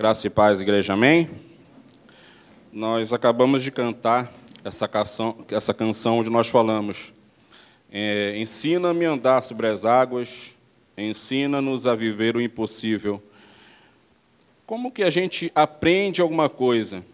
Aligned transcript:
Graça 0.00 0.26
e 0.26 0.30
paz, 0.30 0.62
igreja, 0.62 0.94
amém? 0.94 1.28
Nós 2.72 3.12
acabamos 3.12 3.62
de 3.62 3.70
cantar 3.70 4.32
essa 4.64 4.88
canção, 4.88 5.44
essa 5.50 5.74
canção 5.74 6.20
onde 6.20 6.30
nós 6.30 6.48
falamos: 6.48 7.12
é, 7.92 8.32
Ensina-me 8.38 9.04
a 9.04 9.10
andar 9.10 9.44
sobre 9.44 9.66
as 9.66 9.84
águas, 9.84 10.56
ensina-nos 10.96 11.86
a 11.86 11.94
viver 11.94 12.34
o 12.34 12.40
impossível. 12.40 13.22
Como 14.64 14.90
que 14.90 15.02
a 15.02 15.10
gente 15.10 15.52
aprende 15.54 16.22
alguma 16.22 16.48
coisa? 16.48 17.04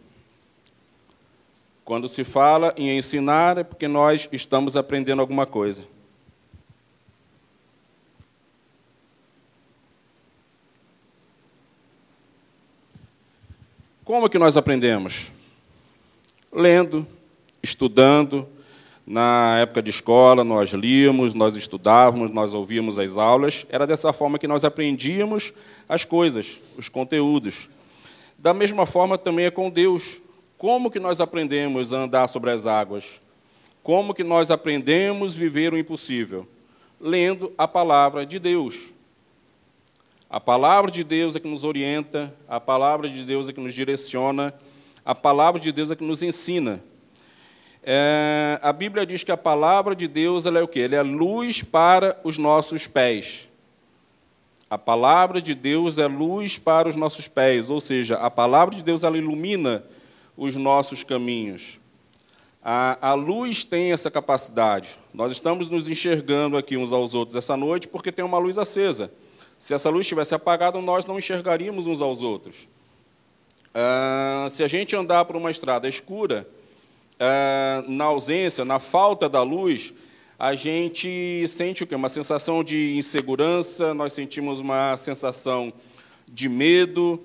Quando 1.85 2.07
se 2.07 2.23
fala 2.23 2.73
em 2.77 2.97
ensinar, 2.97 3.59
é 3.59 3.65
porque 3.65 3.89
nós 3.89 4.29
estamos 4.31 4.77
aprendendo 4.77 5.21
alguma 5.21 5.45
coisa. 5.45 5.83
Como 14.07 14.31
que 14.31 14.39
nós 14.39 14.57
aprendemos? 14.57 15.33
Lendo, 16.53 17.05
estudando. 17.61 18.47
Na 19.05 19.59
época 19.59 19.83
de 19.83 19.91
escola, 19.91 20.45
nós 20.45 20.71
líamos, 20.71 21.35
nós 21.35 21.57
estudávamos, 21.57 22.31
nós 22.31 22.55
ouvíamos 22.55 23.01
as 23.01 23.17
aulas. 23.17 23.67
Era 23.69 23.85
dessa 23.85 24.13
forma 24.13 24.39
que 24.39 24.47
nós 24.47 24.63
aprendíamos 24.65 25.53
as 25.89 26.05
coisas, 26.05 26.61
os 26.79 26.89
conteúdos. 26.89 27.69
Da 28.39 28.55
mesma 28.55 28.87
forma 28.87 29.19
também 29.19 29.47
é 29.47 29.51
com 29.51 29.69
Deus. 29.69 30.21
Como 30.57 30.89
que 30.89 31.01
nós 31.01 31.21
aprendemos 31.21 31.93
a 31.93 31.99
andar 31.99 32.29
sobre 32.29 32.53
as 32.53 32.65
águas? 32.65 33.21
Como 33.83 34.15
que 34.15 34.23
nós 34.23 34.53
aprendemos 34.53 35.35
a 35.35 35.39
viver 35.39 35.73
o 35.73 35.79
impossível? 35.79 36.47
Lendo 37.01 37.53
a 37.59 37.67
palavra 37.67 38.25
de 38.25 38.39
Deus. 38.39 38.95
A 40.29 40.41
palavra 40.41 40.91
de 40.91 41.05
Deus 41.05 41.37
é 41.37 41.41
que 41.41 41.47
nos 41.47 41.63
orienta, 41.63 42.35
a 42.49 42.59
palavra 42.59 43.09
de 43.09 43.25
Deus 43.25 43.49
é 43.49 43.53
que 43.53 43.61
nos 43.61 43.73
direciona, 43.73 44.53
a 45.05 45.15
palavra 45.15 45.61
de 45.61 45.71
Deus 45.71 45.91
é 45.93 45.95
que 45.95 46.03
nos 46.03 46.21
ensina. 46.21 46.83
É, 47.81 48.59
a 48.61 48.73
Bíblia 48.73 49.07
diz 49.07 49.23
que 49.23 49.31
a 49.31 49.37
palavra 49.37 49.95
de 49.95 50.09
Deus 50.09 50.45
ela 50.45 50.59
é 50.59 50.63
o 50.63 50.67
quê? 50.67 50.81
Ela 50.81 50.97
é 50.97 51.03
luz 51.03 51.63
para 51.63 52.19
os 52.25 52.39
nossos 52.39 52.89
pés. 52.89 53.49
A 54.69 54.77
palavra 54.77 55.41
de 55.41 55.55
Deus 55.55 55.97
é 55.97 56.09
luz 56.09 56.59
para 56.59 56.89
os 56.89 56.97
nossos 56.97 57.29
pés, 57.29 57.71
ou 57.71 57.81
seja, 57.81 58.17
a 58.17 58.29
palavra 58.29 58.75
de 58.75 58.83
Deus 58.83 59.05
ela 59.05 59.17
ilumina 59.17 59.85
os 60.37 60.57
nossos 60.57 61.05
caminhos. 61.05 61.79
A, 62.61 63.11
a 63.11 63.15
luz 63.15 63.63
tem 63.63 63.93
essa 63.93 64.11
capacidade. 64.11 64.99
Nós 65.15 65.31
estamos 65.31 65.71
nos 65.71 65.89
enxergando 65.89 66.57
aqui 66.57 66.77
uns 66.77 66.93
aos 66.93 67.15
outros 67.15 67.37
essa 67.37 67.57
noite 67.57 67.87
porque 67.87 68.11
tem 68.11 68.25
uma 68.25 68.39
luz 68.39 68.59
acesa. 68.59 69.09
Se 69.59 69.75
essa 69.75 69.91
luz 69.91 70.07
estivesse 70.07 70.35
apagada, 70.35 70.81
nós 70.81 71.07
não 71.07 71.19
enxergaríamos 71.19 71.87
uns 71.87 72.01
aos 72.01 72.23
outros. 72.23 72.69
Ah, 73.75 74.47
se 74.49 74.65
a 74.65 74.69
gente 74.69 74.97
andar 74.97 75.25
por 75.25 75.37
uma 75.37 75.51
estrada 75.51 75.87
escura, 75.87 76.49
ah, 77.21 77.85
na 77.87 78.05
ausência, 78.05 78.65
na 78.65 78.79
falta 78.79 79.29
da 79.29 79.43
luz, 79.43 79.93
a 80.39 80.55
gente 80.55 81.47
sente 81.49 81.83
o 81.83 81.87
quê? 81.87 81.95
Uma 81.95 82.09
sensação 82.09 82.65
de 82.65 82.97
insegurança, 82.97 83.93
nós 83.93 84.15
sentimos 84.15 84.61
uma 84.61 84.97
sensação 84.97 85.73
de 86.27 86.49
medo. 86.49 87.21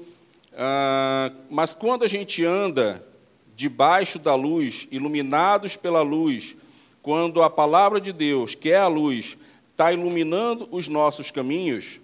Ah, 0.54 1.32
mas 1.50 1.74
quando 1.74 2.04
a 2.04 2.08
gente 2.08 2.44
anda 2.44 3.06
debaixo 3.56 4.20
da 4.20 4.36
luz, 4.36 4.90
iluminados 4.92 5.78
pela 5.78 6.02
luz, 6.02 6.58
quando 7.02 7.42
a 7.42 7.50
palavra 7.50 8.02
de 8.02 8.12
Deus, 8.12 8.56
que 8.56 8.72
é 8.72 8.78
a 8.78 8.88
luz, 8.88 9.38
está 9.72 9.94
iluminando 9.94 10.68
os 10.70 10.90
nossos 10.90 11.32
caminhos, 11.32 12.01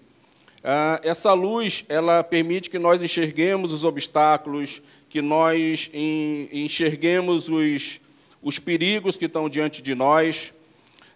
ah, 0.63 0.99
essa 1.03 1.33
luz 1.33 1.85
ela 1.87 2.23
permite 2.23 2.69
que 2.69 2.79
nós 2.79 3.01
enxerguemos 3.01 3.71
os 3.71 3.83
obstáculos, 3.83 4.81
que 5.09 5.21
nós 5.21 5.89
enxerguemos 5.93 7.47
os, 7.47 8.01
os 8.41 8.59
perigos 8.59 9.15
que 9.15 9.25
estão 9.25 9.49
diante 9.49 9.81
de 9.81 9.95
nós. 9.95 10.53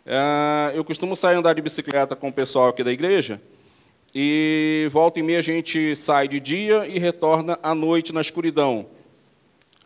Ah, 0.06 0.72
eu 0.74 0.84
costumo 0.84 1.16
sair 1.16 1.36
andar 1.36 1.54
de 1.54 1.62
bicicleta 1.62 2.16
com 2.16 2.30
o 2.30 2.34
pessoal 2.34 2.70
aqui 2.70 2.84
da 2.84 2.92
igreja, 2.92 3.42
e 4.14 4.88
volta 4.92 5.20
e 5.20 5.24
meia 5.24 5.40
a 5.40 5.44
gente 5.44 5.96
sai 5.96 6.28
de 6.28 6.40
dia 6.40 6.86
e 6.88 7.00
retorna 7.00 7.58
à 7.64 7.74
noite 7.74 8.14
na 8.14 8.22
escuridão. 8.22 8.88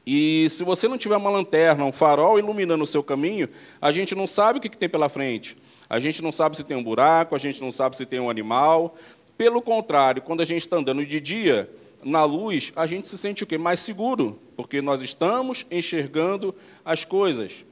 E 0.05 0.47
se 0.49 0.63
você 0.63 0.88
não 0.88 0.97
tiver 0.97 1.17
uma 1.17 1.29
lanterna, 1.31 1.83
um 1.83 1.91
farol 1.91 2.38
iluminando 2.38 2.83
o 2.83 2.88
seu 2.88 3.03
caminho, 3.03 3.49
a 3.81 3.91
gente 3.91 4.13
não 4.13 4.27
sabe 4.27 4.59
o 4.59 4.61
que 4.61 4.69
tem 4.69 4.88
pela 4.88 5.09
frente. 5.09 5.57
A 5.89 5.99
gente 5.99 6.21
não 6.21 6.31
sabe 6.31 6.57
se 6.57 6.63
tem 6.63 6.77
um 6.77 6.83
buraco, 6.83 7.35
a 7.35 7.38
gente 7.38 7.61
não 7.61 7.71
sabe 7.71 7.95
se 7.95 8.05
tem 8.05 8.19
um 8.19 8.29
animal, 8.29 8.95
pelo 9.38 9.62
contrário, 9.62 10.22
quando 10.22 10.41
a 10.41 10.46
gente 10.46 10.62
está 10.62 10.78
andando 10.78 11.06
de 11.06 11.19
dia, 11.19 11.69
na 12.03 12.23
luz, 12.23 12.72
a 12.75 12.85
gente 12.85 13.07
se 13.07 13.18
sente 13.18 13.44
o 13.44 13.47
quê? 13.47 13.57
Mais 13.57 13.79
seguro, 13.79 14.40
porque 14.56 14.81
nós 14.81 15.01
estamos 15.01 15.66
enxergando 15.72 16.53
as 16.84 17.03
coisas. 17.03 17.66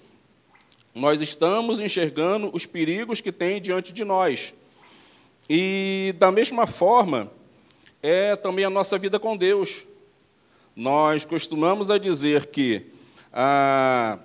Nós 0.94 1.22
estamos 1.22 1.80
enxergando 1.80 2.50
os 2.54 2.66
perigos 2.66 3.22
que 3.22 3.32
tem 3.32 3.62
diante 3.62 3.94
de 3.94 4.04
nós. 4.04 4.54
E, 5.50 6.16
da 6.18 6.32
mesma 6.32 6.66
forma, 6.66 7.32
é 8.02 8.36
também 8.36 8.66
a 8.66 8.70
nossa 8.70 8.98
vida 8.98 9.20
com 9.20 9.38
Deus. 9.38 9.86
Nós 10.76 11.26
costumamos 11.26 11.92
a 11.92 11.98
dizer 11.98 12.48
que 12.48 12.88
a, 13.32 14.18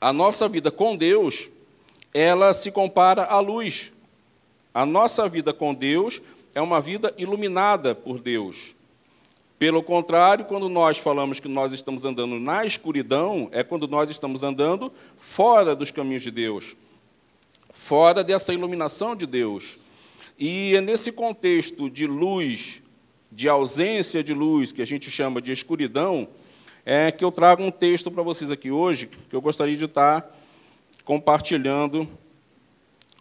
a 0.00 0.12
nossa 0.12 0.48
vida 0.48 0.70
com 0.70 0.96
Deus, 0.96 1.50
ela 2.12 2.52
se 2.52 2.70
compara 2.70 3.24
à 3.24 3.40
luz. 3.40 3.92
A 4.72 4.86
nossa 4.86 5.28
vida 5.28 5.52
com 5.52 5.74
Deus 5.74 6.22
é 6.54 6.60
uma 6.60 6.80
vida 6.80 7.12
iluminada 7.18 7.94
por 7.94 8.20
Deus. 8.20 8.74
Pelo 9.58 9.82
contrário, 9.82 10.46
quando 10.46 10.68
nós 10.68 10.96
falamos 10.96 11.38
que 11.38 11.48
nós 11.48 11.72
estamos 11.72 12.04
andando 12.04 12.38
na 12.38 12.64
escuridão, 12.64 13.48
é 13.52 13.62
quando 13.62 13.86
nós 13.86 14.10
estamos 14.10 14.42
andando 14.42 14.90
fora 15.18 15.76
dos 15.76 15.90
caminhos 15.90 16.22
de 16.22 16.30
Deus, 16.30 16.76
fora 17.70 18.24
dessa 18.24 18.54
iluminação 18.54 19.14
de 19.14 19.26
Deus. 19.26 19.78
E 20.38 20.74
é 20.74 20.80
nesse 20.80 21.12
contexto 21.12 21.90
de 21.90 22.06
luz, 22.06 22.82
de 23.30 23.48
ausência 23.48 24.24
de 24.24 24.32
luz, 24.32 24.72
que 24.72 24.80
a 24.80 24.86
gente 24.86 25.10
chama 25.10 25.42
de 25.42 25.52
escuridão, 25.52 26.26
é 26.84 27.12
que 27.12 27.24
eu 27.24 27.30
trago 27.30 27.62
um 27.62 27.70
texto 27.70 28.10
para 28.10 28.22
vocês 28.22 28.50
aqui 28.50 28.70
hoje, 28.70 29.06
que 29.28 29.36
eu 29.36 29.40
gostaria 29.42 29.76
de 29.76 29.84
estar 29.84 30.34
compartilhando 31.04 32.08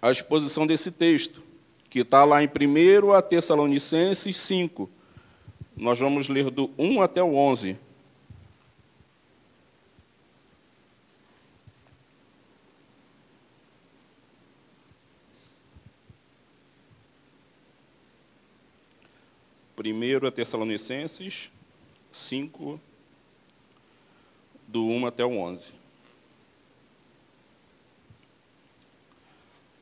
a 0.01 0.11
exposição 0.11 0.65
desse 0.65 0.91
texto, 0.91 1.41
que 1.89 1.99
está 1.99 2.23
lá 2.23 2.41
em 2.43 2.47
1 2.47 3.13
a 3.13 3.21
Tessalonicenses 3.21 4.37
5. 4.37 4.89
Nós 5.75 5.99
vamos 5.99 6.29
ler 6.29 6.49
do 6.49 6.69
1 6.77 7.01
até 7.01 7.21
o 7.21 7.35
11. 7.35 7.77
Primeiro 19.75 20.27
a 20.27 20.31
Tessalonicenses 20.31 21.49
5, 22.11 22.79
do 24.67 24.85
1 24.85 25.05
até 25.05 25.25
o 25.25 25.37
11. 25.37 25.73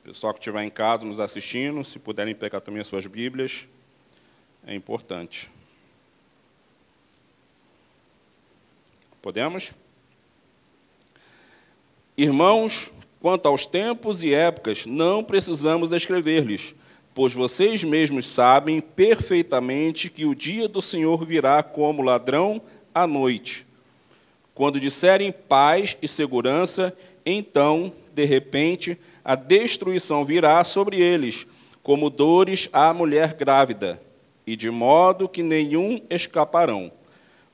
Pessoal 0.08 0.34
que 0.34 0.40
estiver 0.40 0.64
em 0.64 0.70
casa 0.70 1.06
nos 1.06 1.20
assistindo, 1.20 1.84
se 1.84 2.00
puderem 2.00 2.34
pegar 2.34 2.62
também 2.62 2.80
as 2.80 2.88
suas 2.88 3.06
Bíblias, 3.06 3.68
é 4.66 4.74
importante. 4.74 5.50
Podemos? 9.22 9.74
Irmãos, 12.16 12.90
quanto 13.20 13.50
aos 13.50 13.66
tempos 13.66 14.24
e 14.24 14.34
épocas, 14.34 14.86
não 14.86 15.22
precisamos 15.22 15.92
escrever-lhes, 15.92 16.74
pois 17.14 17.34
vocês 17.34 17.84
mesmos 17.84 18.28
sabem 18.28 18.80
perfeitamente 18.80 20.10
que 20.10 20.26
o 20.26 20.34
dia 20.34 20.70
do 20.70 20.82
Senhor 20.82 21.26
virá 21.26 21.62
como 21.62 22.02
ladrão 22.02 22.62
à 22.96 23.06
noite. 23.06 23.68
Quando 24.54 24.80
disserem 24.80 25.34
paz 25.34 25.98
e 26.02 26.08
segurança, 26.08 26.98
então, 27.26 27.92
de 28.14 28.24
repente, 28.24 28.98
a 29.28 29.36
destruição 29.36 30.24
virá 30.24 30.64
sobre 30.64 31.02
eles, 31.02 31.46
como 31.84 32.10
dores 32.10 32.70
à 32.72 32.94
mulher 32.94 33.34
grávida, 33.34 34.02
e 34.46 34.56
de 34.56 34.72
modo 34.72 35.28
que 35.28 35.44
nenhum 35.44 36.00
escaparão. 36.10 36.90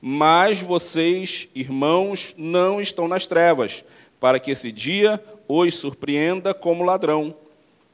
Mas 0.00 0.60
vocês, 0.60 1.48
irmãos, 1.52 2.32
não 2.38 2.80
estão 2.80 3.08
nas 3.08 3.26
trevas, 3.26 3.84
para 4.20 4.38
que 4.38 4.52
esse 4.52 4.70
dia 4.70 5.20
os 5.48 5.74
surpreenda 5.74 6.54
como 6.54 6.84
ladrão. 6.84 7.34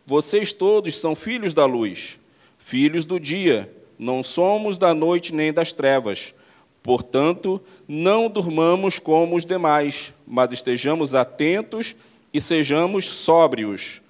Vocês 0.07 0.53
todos 0.53 0.95
são 0.99 1.15
filhos 1.15 1.55
da 1.55 1.65
luz, 1.65 2.19
filhos 2.59 3.07
do 3.07 3.19
dia, 3.19 3.73
não 3.99 4.23
somos 4.23 4.77
da 4.77 4.93
noite 4.93 5.35
nem 5.35 5.55
das 5.55 5.73
trevas. 5.73 6.35
Portanto, 6.83 7.59
não 7.89 8.29
durmamos 8.29 8.99
como 8.99 9.37
os 9.37 9.47
demais, 9.47 10.13
mas 10.27 10.53
estejamos 10.53 11.15
atentos 11.15 11.97
e 12.33 12.41
sejamos 12.41 13.07
sóbrios, 13.07 14.01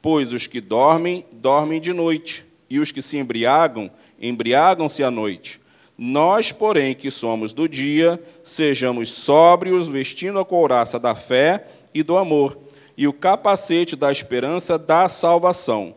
pois 0.00 0.32
os 0.32 0.46
que 0.46 0.60
dormem, 0.60 1.24
dormem 1.32 1.80
de 1.80 1.92
noite, 1.92 2.44
e 2.68 2.78
os 2.78 2.90
que 2.90 3.02
se 3.02 3.16
embriagam, 3.16 3.90
embriagam-se 4.20 5.02
à 5.02 5.10
noite. 5.10 5.60
Nós, 5.96 6.52
porém, 6.52 6.94
que 6.94 7.10
somos 7.10 7.52
do 7.52 7.68
dia, 7.68 8.22
sejamos 8.42 9.08
sóbrios, 9.08 9.88
vestindo 9.88 10.38
a 10.38 10.44
couraça 10.44 10.98
da 10.98 11.14
fé 11.14 11.66
e 11.94 12.02
do 12.02 12.16
amor, 12.16 12.58
e 12.96 13.06
o 13.06 13.12
capacete 13.12 13.96
da 13.96 14.10
esperança 14.10 14.78
da 14.78 15.08
salvação. 15.08 15.94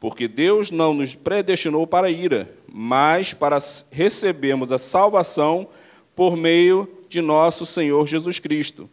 Porque 0.00 0.28
Deus 0.28 0.70
não 0.70 0.94
nos 0.94 1.14
predestinou 1.14 1.86
para 1.86 2.08
a 2.08 2.10
ira, 2.10 2.52
mas 2.68 3.32
para 3.32 3.58
recebermos 3.90 4.70
a 4.72 4.78
salvação 4.78 5.68
por 6.14 6.36
meio 6.36 6.88
de 7.08 7.20
nosso 7.20 7.64
Senhor 7.64 8.06
Jesus 8.06 8.38
Cristo. 8.38 8.88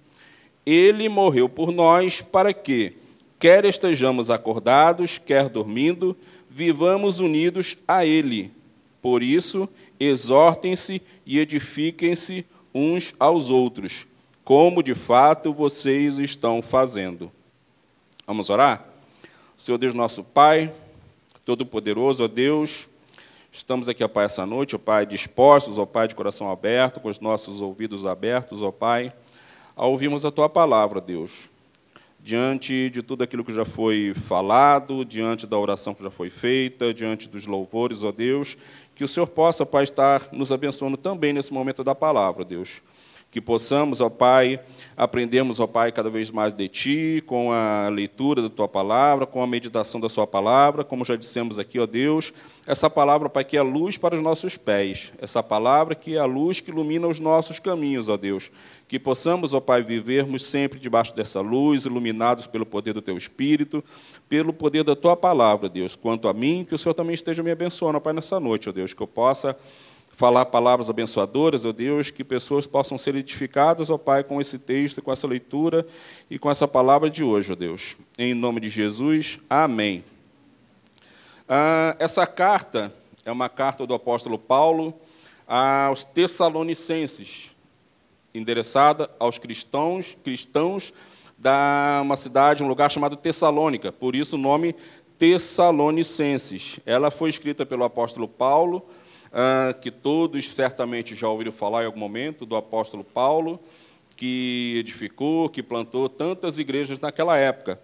Ele 0.66 1.10
morreu 1.10 1.50
por 1.50 1.72
nós 1.72 2.22
para 2.22 2.54
que, 2.54 2.94
quer 3.38 3.66
estejamos 3.66 4.30
acordados, 4.30 5.18
quer 5.18 5.50
dormindo, 5.50 6.16
vivamos 6.50 7.20
unidos 7.20 7.78
a 7.88 8.06
Ele. 8.06 8.52
Por 9.02 9.22
isso, 9.22 9.68
exortem-se 10.00 11.02
e 11.26 11.40
edifiquem-se 11.40 12.46
uns 12.74 13.14
aos 13.20 13.50
outros, 13.50 14.08
como 14.44 14.82
de 14.82 14.94
fato 14.94 15.54
vocês 15.54 16.18
estão 16.20 16.62
fazendo. 16.62 17.32
Vamos 18.26 18.50
orar? 18.50 18.88
Senhor 19.58 19.78
Deus, 19.78 19.94
nosso 19.94 20.24
Pai, 20.24 20.74
Todo-Poderoso, 21.46 22.24
ó 22.24 22.28
Deus, 22.28 22.88
estamos 23.52 23.90
aqui, 23.90 24.04
ó 24.04 24.08
Pai, 24.08 24.26
essa 24.26 24.46
noite, 24.46 24.76
ó 24.76 24.80
Pai, 24.80 25.06
dispostos, 25.06 25.78
ó 25.78 25.86
Pai, 25.86 26.08
de 26.08 26.16
coração 26.16 26.50
aberto, 26.50 27.00
com 27.00 27.10
os 27.10 27.20
nossos 27.20 27.62
ouvidos 27.62 28.06
abertos, 28.06 28.62
ó 28.62 28.72
Pai, 28.72 29.14
a 29.76 29.86
ouvirmos 29.86 30.26
a 30.26 30.32
Tua 30.32 30.48
palavra, 30.48 31.02
Deus. 31.02 31.50
Diante 32.20 32.90
de 32.90 33.02
tudo 33.02 33.24
aquilo 33.24 33.44
que 33.44 33.54
já 33.54 33.66
foi 33.66 34.14
falado, 34.16 35.04
diante 35.04 35.46
da 35.46 35.58
oração 35.58 35.94
que 35.94 36.02
já 36.02 36.10
foi 36.10 36.30
feita, 36.30 36.94
diante 36.94 37.28
dos 37.28 37.46
louvores, 37.46 38.02
ó 38.04 38.12
Deus, 38.12 38.58
que 38.96 39.04
o 39.04 39.08
Senhor 39.08 39.28
possa, 39.28 39.66
Pai, 39.66 39.84
estar 39.84 40.30
nos 40.32 40.52
abençoando 40.52 40.96
também 40.96 41.34
nesse 41.34 41.52
momento 41.52 41.84
da 41.84 41.94
palavra, 41.94 42.46
Deus. 42.46 42.82
Que 43.34 43.42
possamos, 43.42 44.00
ó 44.00 44.12
Pai, 44.12 44.60
aprendermos, 44.96 45.60
ó 45.60 45.66
Pai, 45.66 45.92
cada 45.92 46.08
vez 46.08 46.30
mais 46.30 46.54
de 46.54 46.68
Ti, 46.68 47.24
com 47.26 47.52
a 47.52 47.90
leitura 47.90 48.44
da 48.44 48.50
Tua 48.50 48.68
palavra, 48.68 49.26
com 49.26 49.42
a 49.42 49.48
meditação 49.48 50.00
da 50.00 50.08
Sua 50.08 50.28
palavra, 50.28 50.84
como 50.84 51.04
já 51.04 51.16
dissemos 51.16 51.58
aqui, 51.58 51.80
ó 51.80 51.88
Deus, 51.88 52.32
essa 52.68 52.92
palavra, 52.92 53.28
Pai, 53.28 53.44
que 53.44 53.58
é 53.58 53.60
a 53.60 53.64
luz 53.64 53.98
para 53.98 54.14
os 54.14 54.22
nossos 54.22 54.56
pés, 54.56 55.12
essa 55.20 55.42
palavra 55.42 55.96
que 55.96 56.16
é 56.16 56.20
a 56.20 56.26
luz 56.26 56.62
que 56.62 56.70
ilumina 56.70 57.08
os 57.08 57.20
nossos 57.20 57.58
caminhos, 57.58 58.08
ó 58.08 58.18
Deus. 58.18 58.52
Que 58.88 59.00
possamos, 59.00 59.52
ó 59.52 59.60
Pai, 59.60 59.82
vivermos 59.82 60.46
sempre 60.46 60.80
debaixo 60.80 61.16
dessa 61.16 61.42
luz, 61.42 61.86
iluminados 61.86 62.46
pelo 62.46 62.68
poder 62.68 62.94
do 62.94 63.02
Teu 63.02 63.18
Espírito, 63.18 63.84
pelo 64.30 64.54
poder 64.54 64.84
da 64.84 64.96
Tua 64.96 65.18
palavra, 65.18 65.68
Deus. 65.68 65.96
Quanto 65.96 66.28
a 66.28 66.34
mim, 66.34 66.64
que 66.70 66.76
o 66.76 66.78
Senhor 66.78 66.94
também 66.94 67.16
esteja 67.16 67.42
me 67.42 67.50
abençoando, 67.50 67.98
ó 67.98 68.00
Pai, 68.00 68.14
nessa 68.14 68.40
noite, 68.40 68.70
ó 68.70 68.72
Deus, 68.72 68.94
que 68.94 69.02
eu 69.02 69.08
possa 69.08 69.58
falar 70.14 70.46
palavras 70.46 70.90
abençoadoras, 70.90 71.66
ó 71.66 71.72
Deus, 71.72 72.12
que 72.12 72.24
pessoas 72.24 72.68
possam 72.68 72.98
ser 72.98 73.16
edificadas, 73.16 73.90
ó 73.90 73.98
Pai, 73.98 74.24
com 74.24 74.40
esse 74.40 74.60
texto, 74.60 75.02
com 75.02 75.12
essa 75.12 75.28
leitura 75.28 75.86
e 76.30 76.38
com 76.38 76.50
essa 76.50 76.68
palavra 76.68 77.10
de 77.10 77.24
hoje, 77.24 77.52
ó 77.52 77.56
Deus. 77.56 77.98
Em 78.18 78.34
nome 78.34 78.60
de 78.60 78.70
Jesus, 78.70 79.40
amém. 79.50 80.04
Ah, 81.50 81.96
essa 82.00 82.28
carta 82.28 82.94
é 83.26 83.32
uma 83.32 83.50
carta 83.50 83.88
do 83.88 83.94
apóstolo 83.94 84.38
Paulo 84.38 84.94
aos 85.48 86.04
Tessalonicenses, 86.04 87.52
endereçada 88.34 89.10
aos 89.20 89.40
cristãos, 89.40 90.16
cristãos 90.24 90.94
da 91.38 92.02
uma 92.04 92.16
cidade, 92.16 92.64
um 92.64 92.68
lugar 92.68 92.92
chamado 92.92 93.18
Tessalônica, 93.18 93.92
por 93.92 94.16
isso 94.16 94.36
o 94.36 94.40
nome 94.40 94.76
Tessalonicenses. 95.18 96.80
Ela 96.86 97.10
foi 97.10 97.32
escrita 97.32 97.66
pelo 97.66 97.84
apóstolo 97.84 98.28
Paulo 98.28 98.86
ah, 99.34 99.74
que 99.74 99.90
todos 99.90 100.48
certamente 100.54 101.16
já 101.16 101.28
ouviram 101.28 101.52
falar 101.52 101.84
em 101.84 101.86
algum 101.88 102.00
momento, 102.00 102.46
do 102.46 102.56
apóstolo 102.56 103.04
Paulo, 103.04 103.60
que 104.16 104.76
edificou, 104.78 105.50
que 105.50 105.64
plantou 105.64 106.08
tantas 106.08 106.60
igrejas 106.60 107.00
naquela 107.00 107.38
época. 107.38 107.80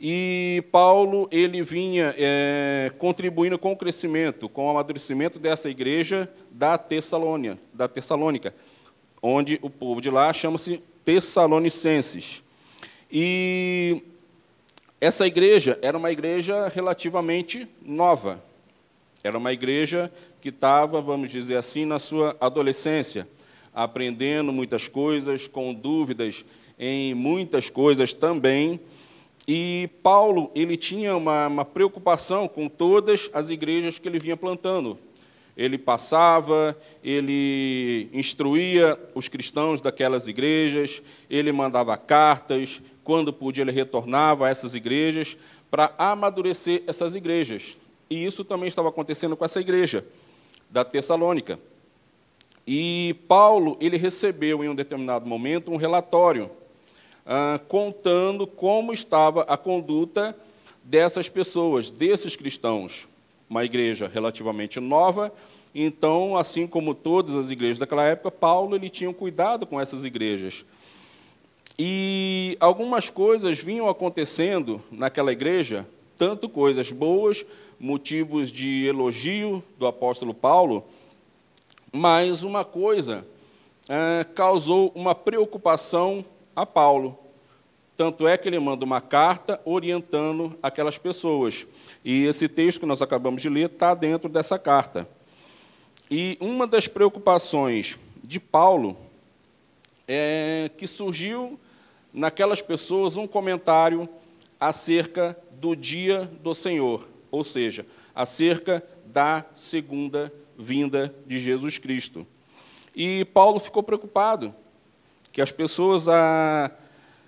E 0.00 0.64
Paulo 0.70 1.28
ele 1.30 1.60
vinha 1.62 2.14
é, 2.16 2.90
contribuindo 2.98 3.58
com 3.58 3.72
o 3.72 3.76
crescimento, 3.76 4.48
com 4.48 4.66
o 4.66 4.70
amadurecimento 4.70 5.38
dessa 5.38 5.68
igreja 5.68 6.30
da 6.50 6.78
Tessalônia, 6.78 7.58
da 7.74 7.88
Tessalônica, 7.88 8.54
onde 9.20 9.58
o 9.60 9.68
povo 9.68 10.00
de 10.00 10.08
lá 10.08 10.32
chama-se 10.32 10.80
Tessalonicenses. 11.04 12.42
E 13.10 14.02
essa 15.00 15.26
igreja 15.26 15.78
era 15.82 15.98
uma 15.98 16.12
igreja 16.12 16.68
relativamente 16.68 17.68
nova. 17.82 18.42
Era 19.22 19.36
uma 19.36 19.52
igreja 19.52 20.12
que 20.40 20.50
estava, 20.50 21.00
vamos 21.00 21.30
dizer 21.30 21.56
assim, 21.56 21.84
na 21.84 21.98
sua 21.98 22.36
adolescência, 22.40 23.28
aprendendo 23.74 24.52
muitas 24.52 24.86
coisas, 24.86 25.48
com 25.48 25.74
dúvidas 25.74 26.44
em 26.78 27.14
muitas 27.14 27.68
coisas 27.68 28.14
também. 28.14 28.80
E 29.46 29.88
Paulo, 30.02 30.50
ele 30.54 30.76
tinha 30.76 31.16
uma, 31.16 31.48
uma 31.48 31.64
preocupação 31.64 32.46
com 32.46 32.68
todas 32.68 33.28
as 33.32 33.50
igrejas 33.50 33.98
que 33.98 34.06
ele 34.06 34.18
vinha 34.18 34.36
plantando. 34.36 34.98
Ele 35.56 35.76
passava, 35.76 36.78
ele 37.02 38.08
instruía 38.12 38.96
os 39.12 39.26
cristãos 39.26 39.80
daquelas 39.80 40.28
igrejas, 40.28 41.02
ele 41.28 41.50
mandava 41.50 41.96
cartas, 41.96 42.80
quando 43.02 43.32
podia, 43.32 43.62
ele 43.62 43.72
retornava 43.72 44.46
a 44.46 44.50
essas 44.50 44.76
igrejas 44.76 45.36
para 45.68 45.92
amadurecer 45.98 46.84
essas 46.86 47.16
igrejas. 47.16 47.76
E 48.10 48.24
isso 48.24 48.44
também 48.44 48.68
estava 48.68 48.88
acontecendo 48.88 49.36
com 49.36 49.44
essa 49.44 49.60
igreja 49.60 50.04
da 50.70 50.84
Tessalônica. 50.84 51.58
E 52.66 53.16
Paulo 53.26 53.76
ele 53.80 53.96
recebeu 53.96 54.62
em 54.62 54.68
um 54.68 54.74
determinado 54.74 55.26
momento 55.26 55.70
um 55.70 55.76
relatório 55.76 56.50
ah, 57.24 57.60
contando 57.68 58.46
como 58.46 58.92
estava 58.92 59.42
a 59.42 59.56
conduta 59.56 60.36
dessas 60.82 61.28
pessoas, 61.28 61.90
desses 61.90 62.36
cristãos. 62.36 63.08
Uma 63.48 63.64
igreja 63.64 64.10
relativamente 64.12 64.78
nova, 64.80 65.32
então, 65.74 66.36
assim 66.36 66.66
como 66.66 66.94
todas 66.94 67.34
as 67.34 67.50
igrejas 67.50 67.78
daquela 67.78 68.04
época, 68.04 68.30
Paulo 68.30 68.74
ele 68.74 68.88
tinha 68.88 69.08
um 69.08 69.14
cuidado 69.14 69.66
com 69.66 69.80
essas 69.80 70.04
igrejas. 70.04 70.64
E 71.78 72.56
algumas 72.58 73.08
coisas 73.08 73.62
vinham 73.62 73.88
acontecendo 73.88 74.82
naquela 74.90 75.30
igreja, 75.30 75.86
tanto 76.18 76.48
coisas 76.48 76.90
boas 76.90 77.46
motivos 77.78 78.50
de 78.50 78.84
elogio 78.86 79.62
do 79.78 79.86
apóstolo 79.86 80.34
Paulo, 80.34 80.84
mas 81.92 82.42
uma 82.42 82.64
coisa 82.64 83.24
é, 83.88 84.26
causou 84.34 84.92
uma 84.94 85.14
preocupação 85.14 86.24
a 86.54 86.66
Paulo. 86.66 87.16
Tanto 87.96 88.28
é 88.28 88.36
que 88.36 88.48
ele 88.48 88.58
manda 88.58 88.84
uma 88.84 89.00
carta 89.00 89.60
orientando 89.64 90.56
aquelas 90.62 90.98
pessoas. 90.98 91.66
E 92.04 92.24
esse 92.26 92.48
texto 92.48 92.80
que 92.80 92.86
nós 92.86 93.00
acabamos 93.00 93.42
de 93.42 93.48
ler 93.48 93.70
está 93.70 93.94
dentro 93.94 94.28
dessa 94.28 94.58
carta. 94.58 95.08
E 96.10 96.36
uma 96.40 96.66
das 96.66 96.86
preocupações 96.86 97.98
de 98.22 98.38
Paulo 98.38 98.96
é 100.06 100.70
que 100.76 100.86
surgiu 100.86 101.58
naquelas 102.12 102.62
pessoas 102.62 103.16
um 103.16 103.26
comentário 103.26 104.08
acerca 104.60 105.36
do 105.60 105.74
dia 105.74 106.30
do 106.42 106.54
Senhor 106.54 107.06
ou 107.30 107.44
seja, 107.44 107.86
acerca 108.14 108.84
da 109.06 109.44
segunda 109.54 110.32
vinda 110.56 111.14
de 111.26 111.38
Jesus 111.38 111.78
Cristo. 111.78 112.26
E 112.94 113.24
Paulo 113.26 113.60
ficou 113.60 113.82
preocupado 113.82 114.54
que 115.32 115.40
as 115.40 115.52
pessoas, 115.52 116.06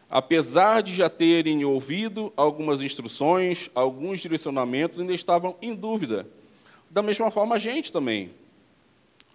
apesar 0.09 0.83
de 0.83 0.95
já 0.95 1.09
terem 1.09 1.65
ouvido 1.65 2.33
algumas 2.37 2.83
instruções, 2.83 3.71
alguns 3.75 4.21
direcionamentos, 4.21 4.99
ainda 4.99 5.15
estavam 5.15 5.55
em 5.63 5.75
dúvida. 5.75 6.27
Da 6.91 7.03
mesma 7.03 7.31
forma, 7.31 7.55
a 7.55 7.59
gente 7.59 7.93
também. 7.93 8.33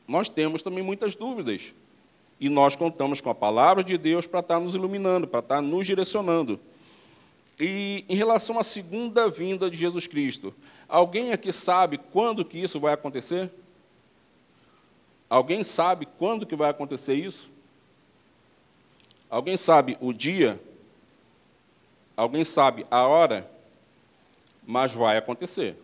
Nós 0.08 0.28
temos 0.28 0.62
também 0.62 0.84
muitas 0.84 1.16
dúvidas. 1.16 1.74
E 2.38 2.50
nós 2.50 2.76
contamos 2.76 3.22
com 3.22 3.30
a 3.30 3.36
palavra 3.36 3.82
de 3.82 3.98
Deus 3.98 4.28
para 4.28 4.42
estar 4.42 4.60
nos 4.60 4.76
iluminando, 4.76 5.26
para 5.26 5.40
estar 5.40 5.62
nos 5.62 5.86
direcionando. 5.86 6.60
E 7.60 8.04
em 8.10 8.16
relação 8.16 8.60
à 8.60 8.64
segunda 8.64 9.30
vinda 9.30 9.70
de 9.70 9.78
Jesus 9.78 10.08
Cristo, 10.08 10.54
alguém 10.90 11.32
aqui 11.32 11.52
sabe 11.52 11.98
quando 11.98 12.44
que 12.44 12.58
isso 12.58 12.80
vai 12.80 12.94
acontecer? 12.94 13.50
Alguém 15.30 15.64
sabe 15.64 16.06
quando 16.18 16.46
que 16.46 16.56
vai 16.56 16.70
acontecer 16.70 17.16
isso? 17.16 17.50
Alguém 19.30 19.58
sabe 19.58 19.98
o 20.02 20.14
dia? 20.14 20.60
Alguém 22.16 22.44
sabe 22.44 22.86
a 22.92 23.08
hora? 23.08 23.50
Mas 24.66 24.94
vai 24.94 25.18
acontecer. 25.18 25.78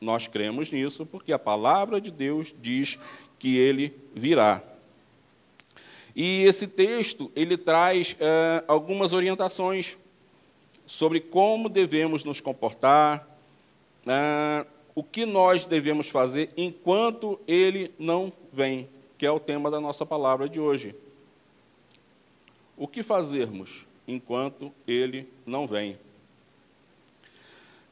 Nós 0.00 0.26
cremos 0.26 0.70
nisso 0.70 1.06
porque 1.06 1.32
a 1.32 1.38
palavra 1.38 2.00
de 2.00 2.10
Deus 2.10 2.54
diz 2.60 2.98
que 3.38 3.56
ele 3.56 3.96
virá. 4.14 4.62
E 6.14 6.42
esse 6.44 6.66
texto 6.66 7.30
ele 7.34 7.56
traz 7.56 8.16
é, 8.18 8.64
algumas 8.66 9.12
orientações 9.12 9.96
sobre 10.92 11.20
como 11.20 11.70
devemos 11.70 12.22
nos 12.22 12.38
comportar, 12.38 13.26
né, 14.04 14.66
o 14.94 15.02
que 15.02 15.24
nós 15.24 15.64
devemos 15.64 16.10
fazer 16.10 16.50
enquanto 16.54 17.40
ele 17.48 17.94
não 17.98 18.30
vem, 18.52 18.86
que 19.16 19.24
é 19.24 19.30
o 19.30 19.40
tema 19.40 19.70
da 19.70 19.80
nossa 19.80 20.04
palavra 20.04 20.50
de 20.50 20.60
hoje. 20.60 20.94
O 22.76 22.86
que 22.86 23.02
fazermos 23.02 23.86
enquanto 24.06 24.70
ele 24.86 25.26
não 25.46 25.66
vem? 25.66 25.98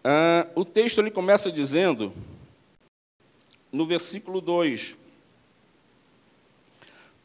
Ah, 0.05 0.47
o 0.55 0.63
texto 0.63 0.99
ele 0.99 1.11
começa 1.11 1.51
dizendo, 1.51 2.13
no 3.73 3.87
versículo 3.87 4.43
2: 4.43 4.95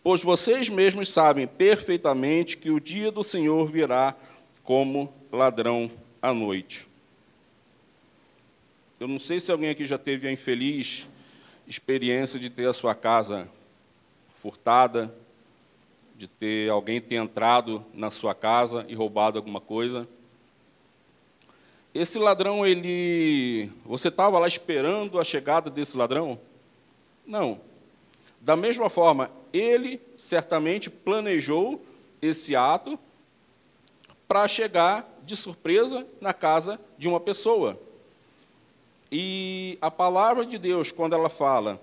Pois 0.01 0.23
vocês 0.23 0.69
mesmos 0.69 1.09
sabem 1.09 1.45
perfeitamente 1.45 2.55
que 2.55 2.71
o 2.71 2.79
dia 2.79 3.11
do 3.11 3.25
Senhor 3.25 3.67
virá 3.67 4.15
como 4.63 5.13
ladrão 5.31 5.91
à 6.21 6.33
noite. 6.33 6.87
Eu 8.99 9.07
não 9.07 9.19
sei 9.19 9.39
se 9.39 9.51
alguém 9.51 9.69
aqui 9.69 9.85
já 9.85 9.97
teve 9.97 10.27
a 10.27 10.31
infeliz 10.31 11.07
experiência 11.67 12.39
de 12.39 12.49
ter 12.49 12.67
a 12.67 12.73
sua 12.73 12.93
casa 12.93 13.49
furtada, 14.33 15.13
de 16.15 16.27
ter 16.27 16.69
alguém 16.69 17.01
ter 17.01 17.15
entrado 17.15 17.83
na 17.93 18.09
sua 18.09 18.33
casa 18.33 18.85
e 18.87 18.95
roubado 18.95 19.37
alguma 19.37 19.59
coisa. 19.59 20.07
Esse 21.93 22.19
ladrão, 22.19 22.65
ele. 22.65 23.69
Você 23.85 24.09
estava 24.09 24.37
lá 24.37 24.47
esperando 24.47 25.19
a 25.19 25.23
chegada 25.23 25.69
desse 25.69 25.97
ladrão? 25.97 26.39
Não. 27.25 27.59
Da 28.41 28.55
mesma 28.55 28.89
forma, 28.89 29.31
ele 29.51 29.99
certamente 30.15 30.89
planejou 30.89 31.83
esse 32.21 32.55
ato 32.55 32.99
para 34.27 34.47
chegar 34.47 35.09
de 35.25 35.35
surpresa 35.35 36.05
na 36.21 36.33
casa 36.33 36.79
de 36.97 37.07
uma 37.07 37.19
pessoa. 37.19 37.79
E 39.11 39.77
a 39.81 39.89
palavra 39.89 40.45
de 40.45 40.57
Deus, 40.57 40.91
quando 40.91 41.13
ela 41.13 41.29
fala 41.29 41.81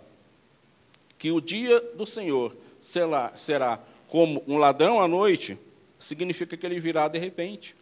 que 1.18 1.30
o 1.30 1.40
dia 1.40 1.80
do 1.80 2.06
Senhor 2.06 2.56
será, 2.80 3.36
será 3.36 3.78
como 4.08 4.42
um 4.46 4.56
ladrão 4.58 5.00
à 5.00 5.08
noite, 5.08 5.58
significa 5.98 6.56
que 6.56 6.66
ele 6.66 6.80
virá 6.80 7.08
de 7.08 7.18
repente. 7.18 7.76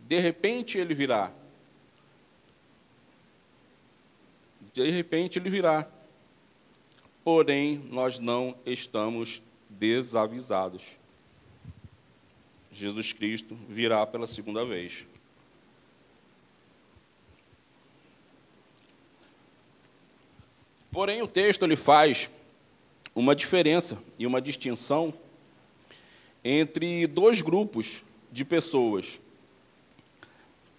De 0.00 0.18
repente 0.18 0.78
ele 0.78 0.94
virá. 0.94 1.32
De 4.72 4.90
repente 4.90 5.38
ele 5.38 5.50
virá 5.50 5.88
porém 7.24 7.78
nós 7.90 8.18
não 8.18 8.54
estamos 8.66 9.42
desavisados. 9.68 10.96
Jesus 12.72 13.12
Cristo 13.12 13.54
virá 13.68 14.06
pela 14.06 14.26
segunda 14.26 14.64
vez. 14.64 15.04
Porém, 20.90 21.22
o 21.22 21.28
texto 21.28 21.64
ele 21.64 21.76
faz 21.76 22.30
uma 23.14 23.34
diferença 23.34 24.02
e 24.18 24.26
uma 24.26 24.40
distinção 24.40 25.12
entre 26.44 27.06
dois 27.06 27.40
grupos 27.40 28.02
de 28.30 28.44
pessoas, 28.44 29.20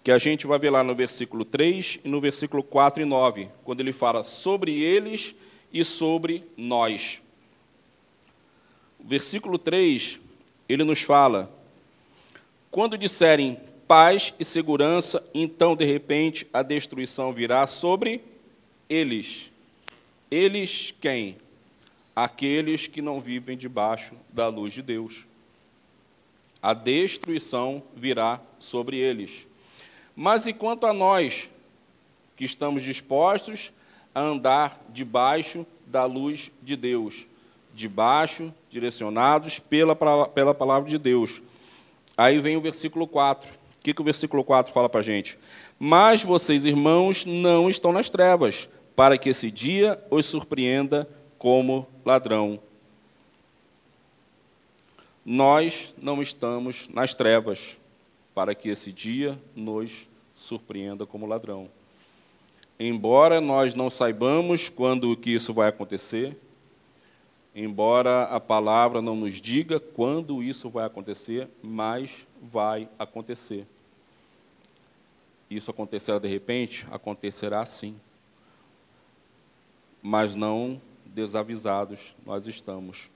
que 0.04 0.12
a 0.12 0.18
gente 0.18 0.46
vai 0.46 0.60
ver 0.60 0.72
lá 0.72 0.84
no 0.84 0.94
versículo 0.94 1.46
3 1.46 2.00
e 2.04 2.10
no 2.10 2.20
versículo 2.20 2.62
4 2.62 3.04
e 3.04 3.06
9, 3.06 3.50
quando 3.64 3.80
ele 3.80 3.94
fala 3.94 4.24
sobre 4.24 4.82
eles 4.82 5.34
e 5.72 5.84
sobre 5.84 6.44
nós. 6.58 7.22
Versículo 9.00 9.58
3, 9.58 10.20
ele 10.68 10.84
nos 10.84 11.02
fala: 11.02 11.63
quando 12.74 12.98
disserem 12.98 13.60
paz 13.88 14.34
e 14.40 14.44
segurança, 14.44 15.24
então 15.32 15.76
de 15.76 15.86
repente 15.86 16.48
a 16.52 16.64
destruição 16.64 17.32
virá 17.32 17.68
sobre 17.68 18.24
eles. 18.90 19.52
Eles 20.32 20.92
quem? 21.00 21.38
Aqueles 22.16 22.88
que 22.88 23.00
não 23.00 23.22
vivem 23.22 23.56
debaixo 23.56 24.20
da 24.34 24.48
luz 24.48 24.74
de 24.74 24.82
Deus. 24.82 25.28
A 26.64 26.74
destruição 26.74 27.84
virá 27.96 28.42
sobre 28.58 28.98
eles. 28.98 29.46
Mas 30.16 30.48
e 30.48 30.52
quanto 30.52 30.88
a 30.88 30.94
nós, 30.94 31.52
que 32.36 32.44
estamos 32.44 32.82
dispostos 32.82 33.72
a 34.16 34.20
andar 34.20 34.84
debaixo 34.90 35.64
da 35.86 36.06
luz 36.06 36.52
de 36.64 36.76
Deus, 36.76 37.28
debaixo, 37.72 38.52
direcionados 38.68 39.60
pela, 39.60 39.96
pela 40.28 40.56
palavra 40.56 40.90
de 40.90 40.98
Deus. 40.98 41.40
Aí 42.16 42.40
vem 42.40 42.56
o 42.56 42.62
versículo 42.62 43.08
4. 43.08 43.52
O 43.52 43.84
que, 43.84 43.94
que 43.94 44.02
o 44.02 44.06
versículo 44.06 44.44
4 44.44 44.72
fala 44.72 44.88
para 44.88 45.02
a 45.02 45.04
gente? 45.04 45.38
Mas 45.80 46.24
vocês, 46.24 46.66
irmãos, 46.66 47.26
não 47.26 47.70
estão 47.70 47.92
nas 47.92 48.10
trevas, 48.10 48.70
para 48.96 49.18
que 49.18 49.30
esse 49.30 49.52
dia 49.52 50.00
os 50.10 50.26
surpreenda 50.26 51.10
como 51.38 51.88
ladrão. 52.06 52.60
Nós 55.26 55.94
não 56.02 56.22
estamos 56.22 56.88
nas 56.90 57.14
trevas, 57.14 57.80
para 58.34 58.54
que 58.54 58.70
esse 58.70 58.92
dia 58.92 59.40
nos 59.56 60.08
surpreenda 60.34 61.06
como 61.06 61.26
ladrão. 61.26 61.70
Embora 62.80 63.40
nós 63.40 63.76
não 63.76 63.90
saibamos 63.90 64.70
quando 64.70 65.16
que 65.16 65.32
isso 65.32 65.54
vai 65.54 65.70
acontecer, 65.70 66.38
embora 67.56 68.24
a 68.24 68.40
palavra 68.40 69.02
não 69.02 69.16
nos 69.16 69.40
diga 69.40 69.80
quando 69.80 70.42
isso 70.42 70.70
vai 70.70 70.86
acontecer, 70.86 71.50
mas 71.62 72.26
vai 72.42 72.90
acontecer. 72.98 73.68
Isso 75.50 75.70
acontecerá 75.70 76.18
de 76.18 76.28
repente? 76.28 76.86
Acontecerá 76.90 77.66
sim. 77.66 77.96
Mas 80.02 80.36
não 80.36 80.82
desavisados 81.06 82.16
nós 82.26 82.48
estamos. 82.48 83.12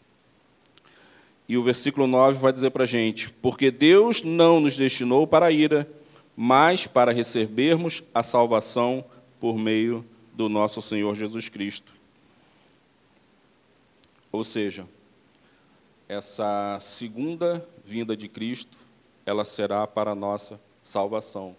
E 1.50 1.58
o 1.58 1.64
versículo 1.64 2.06
9 2.06 2.38
vai 2.38 2.54
dizer 2.54 2.70
para 2.72 2.84
a 2.84 2.88
gente: 2.88 3.32
Porque 3.42 3.72
Deus 3.72 4.22
não 4.22 4.60
nos 4.60 4.76
destinou 4.76 5.26
para 5.26 5.48
a 5.48 5.52
ira, 5.52 5.90
mas 6.36 6.86
para 6.86 7.12
recebermos 7.12 8.04
a 8.14 8.22
salvação 8.22 9.04
por 9.40 9.58
meio 9.58 10.06
do 10.34 10.48
nosso 10.50 10.82
Senhor 10.82 11.16
Jesus 11.16 11.50
Cristo. 11.50 11.92
Ou 14.38 14.44
seja, 14.44 14.88
essa 16.08 16.78
segunda 16.80 17.68
vinda 17.84 18.16
de 18.16 18.28
Cristo, 18.28 18.78
ela 19.26 19.44
será 19.44 19.88
para 19.88 20.12
a 20.12 20.16
nossa 20.16 20.62
salvação, 20.80 21.56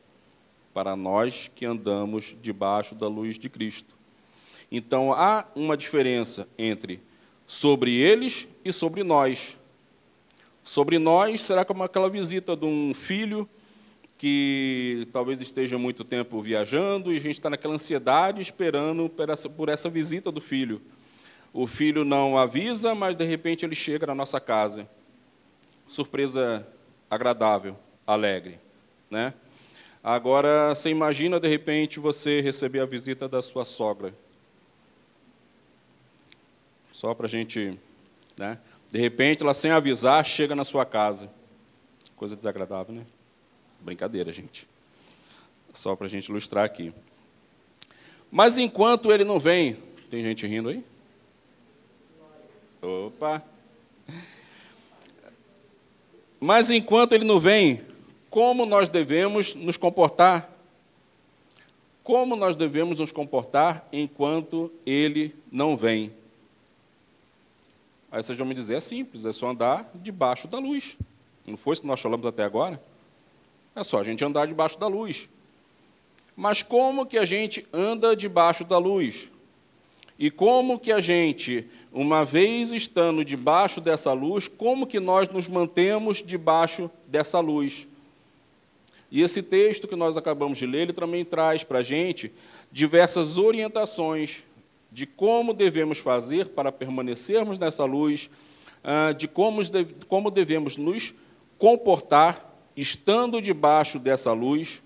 para 0.73 0.95
nós 0.95 1.51
que 1.53 1.67
andamos 1.67 2.37
debaixo 2.41 2.95
da 2.95 3.09
luz 3.09 3.37
de 3.37 3.49
Cristo. 3.49 3.97
Então 4.71 5.13
há 5.13 5.45
uma 5.57 5.77
diferença 5.77 6.47
entre 6.57 7.03
sobre 7.49 7.97
eles 7.97 8.47
e 8.65 8.73
sobre 8.73 9.03
nós. 9.03 9.59
Sobre 10.63 11.01
nós 11.01 11.41
será 11.41 11.65
como 11.65 11.83
aquela 11.83 12.09
visita 12.09 12.57
de 12.57 12.65
um 12.65 12.95
filho 12.95 13.49
que 14.17 15.09
talvez 15.13 15.41
esteja 15.41 15.77
muito 15.77 16.05
tempo 16.05 16.41
viajando 16.41 17.13
e 17.13 17.17
a 17.17 17.21
gente 17.21 17.41
está 17.41 17.51
naquela 17.51 17.75
ansiedade 17.75 18.41
esperando 18.41 19.09
por 19.09 19.29
essa, 19.29 19.51
por 19.51 19.69
essa 19.69 19.91
visita 19.91 20.31
do 20.31 20.41
filho. 20.41 20.81
O 21.53 21.67
filho 21.67 22.05
não 22.05 22.37
avisa, 22.37 22.95
mas 22.95 23.17
de 23.17 23.25
repente 23.25 23.65
ele 23.65 23.75
chega 23.75 24.07
na 24.07 24.15
nossa 24.15 24.41
casa. 24.41 24.89
Surpresa 25.87 26.67
agradável, 27.11 27.77
alegre, 28.07 28.61
né? 29.11 29.33
Agora, 30.03 30.75
você 30.75 30.91
imagina 30.91 31.41
de 31.41 31.49
repente 31.49 31.99
você 31.99 32.41
receber 32.41 32.81
a 32.81 32.87
visita 32.87 33.29
da 33.29 33.43
sua 33.43 33.65
sogra. 33.65 34.15
Só 36.93 37.15
para 37.15 37.27
a 37.27 37.29
gente, 37.29 37.79
né? 38.37 38.59
De 38.91 38.99
repente, 38.99 39.43
ela 39.43 39.55
sem 39.55 39.71
avisar 39.71 40.25
chega 40.25 40.55
na 40.55 40.65
sua 40.65 40.85
casa. 40.85 41.31
Coisa 42.17 42.35
desagradável, 42.35 42.95
né? 42.95 43.07
Brincadeira, 43.81 44.33
gente. 44.33 44.69
Só 45.75 45.95
para 45.95 46.07
a 46.07 46.11
gente 46.11 46.29
ilustrar 46.29 46.65
aqui. 46.65 46.93
Mas 48.31 48.59
enquanto 48.59 49.13
ele 49.13 49.25
não 49.25 49.39
vem, 49.39 49.77
tem 50.11 50.23
gente 50.23 50.47
rindo 50.47 50.69
aí? 50.69 50.85
Opa! 52.81 53.43
Mas 56.41 56.71
enquanto 56.71 57.13
ele 57.13 57.25
não 57.25 57.39
vem, 57.39 57.81
como 58.31 58.65
nós 58.65 58.89
devemos 58.89 59.55
nos 59.55 59.77
comportar? 59.77 60.51
Como 62.05 62.37
nós 62.37 62.57
devemos 62.57 63.01
nos 63.01 63.13
comportar 63.13 63.87
enquanto 63.93 64.73
ele 64.87 65.35
não 65.51 65.77
vem? 65.77 66.13
Aí 68.11 68.23
vocês 68.23 68.39
vão 68.39 68.47
me 68.47 68.55
dizer, 68.55 68.77
é 68.77 68.81
simples, 68.81 69.27
é 69.27 69.33
só 69.33 69.49
andar 69.49 69.91
debaixo 69.95 70.49
da 70.49 70.59
luz. 70.59 70.97
Não 71.47 71.57
foi 71.57 71.73
isso 71.73 71.83
que 71.83 71.89
nós 71.89 72.01
falamos 72.01 72.27
até 72.27 72.45
agora? 72.45 72.81
É 73.75 73.85
só 73.85 73.99
a 73.99 74.05
gente 74.05 74.25
andar 74.25 74.47
debaixo 74.47 74.79
da 74.79 74.87
luz. 74.87 75.29
Mas 76.35 76.63
como 76.63 77.05
que 77.05 77.19
a 77.19 77.25
gente 77.25 77.67
anda 77.73 78.15
debaixo 78.15 78.65
da 78.65 78.79
luz? 78.79 79.31
E 80.19 80.31
como 80.31 80.81
que 80.81 80.91
a 80.91 80.99
gente, 80.99 81.65
uma 81.93 82.25
vez 82.25 82.73
estando 82.73 83.25
debaixo 83.25 83.81
dessa 83.81 84.13
luz, 84.13 84.49
como 84.49 84.87
que 84.87 84.99
nós 84.99 85.29
nos 85.29 85.47
mantemos 85.47 86.23
debaixo 86.23 86.91
dessa 87.07 87.39
luz? 87.39 87.87
E 89.11 89.23
esse 89.23 89.43
texto 89.43 89.87
que 89.87 89.95
nós 89.95 90.17
acabamos 90.17 90.59
de 90.59 90.67
ler, 90.67 90.83
ele 90.83 90.93
também 90.93 91.25
traz 91.25 91.63
para 91.63 91.79
a 91.79 91.83
gente 91.83 92.33
diversas 92.71 93.39
orientações 93.39 94.43
de 94.91 95.07
como 95.07 95.55
devemos 95.55 95.99
fazer 95.99 96.49
para 96.49 96.73
permanecermos 96.73 97.59
nessa 97.59 97.85
luz, 97.85 98.29
ah, 98.83 99.13
de 99.13 99.29
como 99.29 100.31
devemos 100.31 100.77
nos 100.77 101.15
comportar 101.59 102.45
estando 102.77 103.41
debaixo 103.41 103.99
dessa 103.99 104.33
luz 104.33 104.83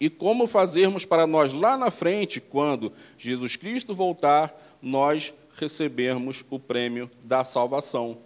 e 0.00 0.08
como 0.08 0.46
fazermos 0.46 1.04
para 1.04 1.26
nós 1.26 1.52
lá 1.52 1.76
na 1.76 1.90
frente, 1.90 2.40
quando 2.40 2.92
Jesus 3.18 3.56
Cristo 3.56 3.94
voltar, 3.94 4.54
nós 4.80 5.34
recebermos 5.56 6.44
o 6.50 6.58
prêmio 6.58 7.10
da 7.24 7.44
salvação. 7.44 8.18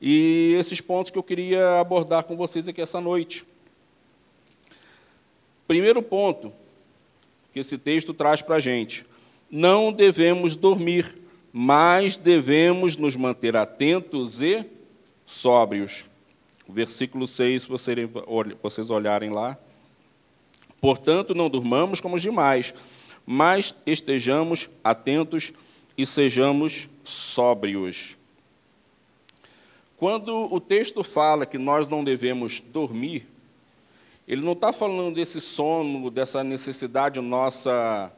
E 0.00 0.54
esses 0.58 0.80
pontos 0.80 1.12
que 1.12 1.18
eu 1.18 1.22
queria 1.22 1.78
abordar 1.78 2.24
com 2.24 2.36
vocês 2.36 2.66
aqui 2.66 2.80
essa 2.80 3.00
noite. 3.00 3.44
Primeiro 5.66 6.02
ponto 6.02 6.52
que 7.52 7.60
esse 7.60 7.78
texto 7.78 8.12
traz 8.12 8.42
para 8.42 8.56
a 8.56 8.60
gente: 8.60 9.06
não 9.48 9.92
devemos 9.92 10.56
dormir, 10.56 11.16
mas 11.52 12.16
devemos 12.16 12.96
nos 12.96 13.14
manter 13.14 13.56
atentos 13.56 14.42
e 14.42 14.64
sóbrios. 15.24 16.06
Versículo 16.68 17.26
6, 17.26 17.62
se 17.62 17.68
vocês 18.62 18.90
olharem 18.90 19.30
lá. 19.30 19.58
Portanto, 20.80 21.34
não 21.34 21.50
durmamos 21.50 22.00
como 22.00 22.16
os 22.16 22.22
demais, 22.22 22.72
mas 23.26 23.76
estejamos 23.86 24.68
atentos 24.82 25.52
e 25.96 26.06
sejamos 26.06 26.88
sóbrios. 27.04 28.16
Quando 29.96 30.52
o 30.52 30.58
texto 30.58 31.04
fala 31.04 31.44
que 31.44 31.58
nós 31.58 31.86
não 31.86 32.02
devemos 32.02 32.60
dormir, 32.60 33.26
ele 34.26 34.42
não 34.42 34.52
está 34.52 34.72
falando 34.72 35.14
desse 35.14 35.40
sono, 35.40 36.10
dessa 36.10 36.42
necessidade 36.42 37.20
nossa 37.20 38.10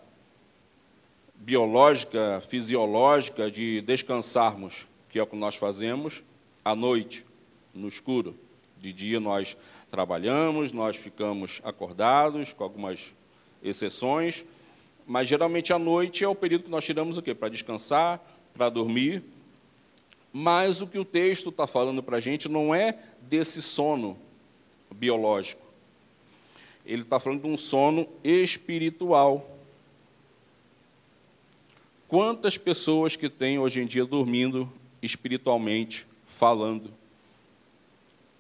biológica, 1.34 2.40
fisiológica 2.46 3.50
de 3.50 3.80
descansarmos, 3.80 4.86
que 5.10 5.18
é 5.18 5.22
o 5.22 5.26
que 5.26 5.34
nós 5.34 5.56
fazemos 5.56 6.22
à 6.64 6.76
noite, 6.76 7.26
no 7.74 7.88
escuro. 7.88 8.36
De 8.78 8.92
dia 8.92 9.18
nós 9.18 9.56
trabalhamos, 9.92 10.72
nós 10.72 10.96
ficamos 10.96 11.60
acordados, 11.62 12.54
com 12.54 12.64
algumas 12.64 13.14
exceções, 13.62 14.42
mas 15.06 15.28
geralmente 15.28 15.70
à 15.70 15.78
noite 15.78 16.24
é 16.24 16.28
o 16.28 16.34
período 16.34 16.64
que 16.64 16.70
nós 16.70 16.82
tiramos 16.82 17.18
o 17.18 17.22
quê? 17.22 17.34
Para 17.34 17.50
descansar, 17.50 18.18
para 18.54 18.70
dormir. 18.70 19.22
Mas 20.32 20.80
o 20.80 20.86
que 20.86 20.98
o 20.98 21.04
texto 21.04 21.50
está 21.50 21.66
falando 21.66 22.02
para 22.02 22.16
a 22.16 22.20
gente 22.20 22.48
não 22.48 22.74
é 22.74 22.98
desse 23.20 23.60
sono 23.60 24.16
biológico. 24.90 25.60
Ele 26.86 27.02
está 27.02 27.20
falando 27.20 27.42
de 27.42 27.48
um 27.48 27.56
sono 27.58 28.08
espiritual. 28.24 29.46
Quantas 32.08 32.56
pessoas 32.56 33.14
que 33.14 33.28
têm 33.28 33.58
hoje 33.58 33.82
em 33.82 33.86
dia 33.86 34.06
dormindo 34.06 34.72
espiritualmente 35.02 36.06
falando? 36.26 37.02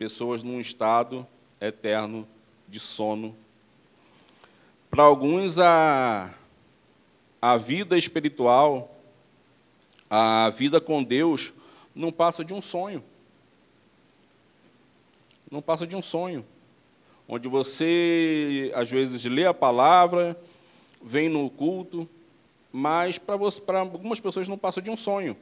pessoas 0.02 0.42
num 0.42 0.58
estado 0.58 1.24
eterno 1.62 2.26
de 2.68 2.80
sono. 2.80 3.36
Para 4.90 5.04
alguns, 5.04 5.58
a, 5.58 6.34
a 7.40 7.56
vida 7.56 7.96
espiritual, 7.96 8.94
a 10.10 10.50
vida 10.50 10.80
com 10.80 11.02
Deus, 11.02 11.52
não 11.94 12.10
passa 12.10 12.44
de 12.44 12.52
um 12.52 12.60
sonho. 12.60 13.02
Não 15.50 15.62
passa 15.62 15.86
de 15.86 15.94
um 15.94 16.02
sonho. 16.02 16.44
Onde 17.28 17.48
você, 17.48 18.72
às 18.74 18.90
vezes, 18.90 19.24
lê 19.24 19.46
a 19.46 19.54
palavra, 19.54 20.36
vem 21.00 21.28
no 21.28 21.48
culto, 21.48 22.08
mas 22.72 23.18
para 23.18 23.80
algumas 23.80 24.20
pessoas 24.20 24.48
não 24.48 24.58
passa 24.58 24.82
de 24.82 24.90
um 24.90 24.96
sonho 24.96 25.36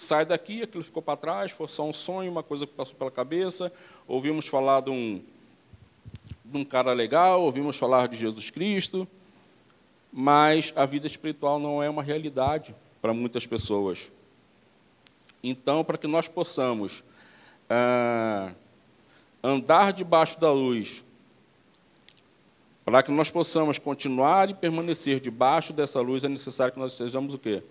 sai 0.00 0.24
daqui, 0.24 0.62
aquilo 0.62 0.82
ficou 0.82 1.02
para 1.02 1.16
trás, 1.16 1.50
foi 1.50 1.68
só 1.68 1.86
um 1.86 1.92
sonho, 1.92 2.30
uma 2.30 2.42
coisa 2.42 2.66
que 2.66 2.72
passou 2.72 2.94
pela 2.94 3.10
cabeça. 3.10 3.70
Ouvimos 4.08 4.46
falar 4.46 4.80
de 4.80 4.90
um, 4.90 5.22
de 6.42 6.56
um 6.56 6.64
cara 6.64 6.94
legal, 6.94 7.42
ouvimos 7.42 7.76
falar 7.76 8.08
de 8.08 8.16
Jesus 8.16 8.50
Cristo, 8.50 9.06
mas 10.10 10.72
a 10.74 10.86
vida 10.86 11.06
espiritual 11.06 11.58
não 11.58 11.82
é 11.82 11.90
uma 11.90 12.02
realidade 12.02 12.74
para 13.02 13.12
muitas 13.12 13.46
pessoas. 13.46 14.10
Então, 15.44 15.84
para 15.84 15.98
que 15.98 16.06
nós 16.06 16.26
possamos 16.26 17.04
ah, 17.68 18.52
andar 19.44 19.92
debaixo 19.92 20.40
da 20.40 20.50
luz, 20.50 21.04
para 22.86 23.02
que 23.02 23.12
nós 23.12 23.30
possamos 23.30 23.78
continuar 23.78 24.48
e 24.48 24.54
permanecer 24.54 25.20
debaixo 25.20 25.74
dessa 25.74 26.00
luz, 26.00 26.24
é 26.24 26.28
necessário 26.28 26.72
que 26.72 26.80
nós 26.80 26.92
estejamos 26.92 27.34
o 27.34 27.38
quê? 27.38 27.62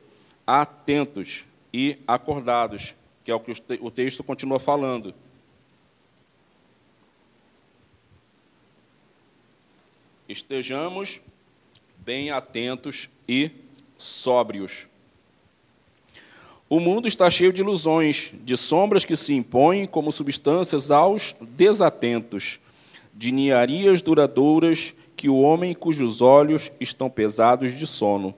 Atentos 0.46 1.49
e 1.74 1.98
acordados, 2.08 2.96
que 3.24 3.32
é 3.32 3.36
o 3.36 3.40
que 3.40 3.54
o 3.80 3.92
texto 3.92 4.24
continua 4.24 4.60
falando. 4.60 5.14
Estejamos 10.28 11.22
bem 11.98 12.32
atentos 12.32 13.10
e 13.28 13.52
sóbrios. 13.98 14.88
O 16.70 16.80
mundo 16.80 17.08
está 17.08 17.30
cheio 17.32 17.52
de 17.52 17.62
ilusões, 17.62 18.32
de 18.44 18.56
sombras 18.56 19.04
que 19.04 19.16
se 19.16 19.34
impõem 19.34 19.88
como 19.88 20.12
substâncias 20.12 20.92
aos 20.92 21.36
desatentos, 21.42 22.60
de 23.14 23.32
ninharias 23.32 24.02
duradouras 24.02 24.94
que 25.18 25.28
o 25.28 25.42
homem 25.42 25.74
cujos 25.74 26.22
olhos 26.22 26.72
estão 26.80 27.10
pesados 27.10 27.78
de 27.78 27.88
sono 27.88 28.36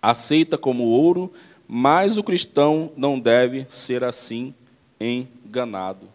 aceita 0.00 0.56
como 0.56 0.84
ouro 0.84 1.32
mas 1.72 2.16
o 2.16 2.24
cristão 2.24 2.90
não 2.96 3.20
deve 3.20 3.64
ser 3.68 4.02
assim 4.02 4.52
enganado. 5.00 6.08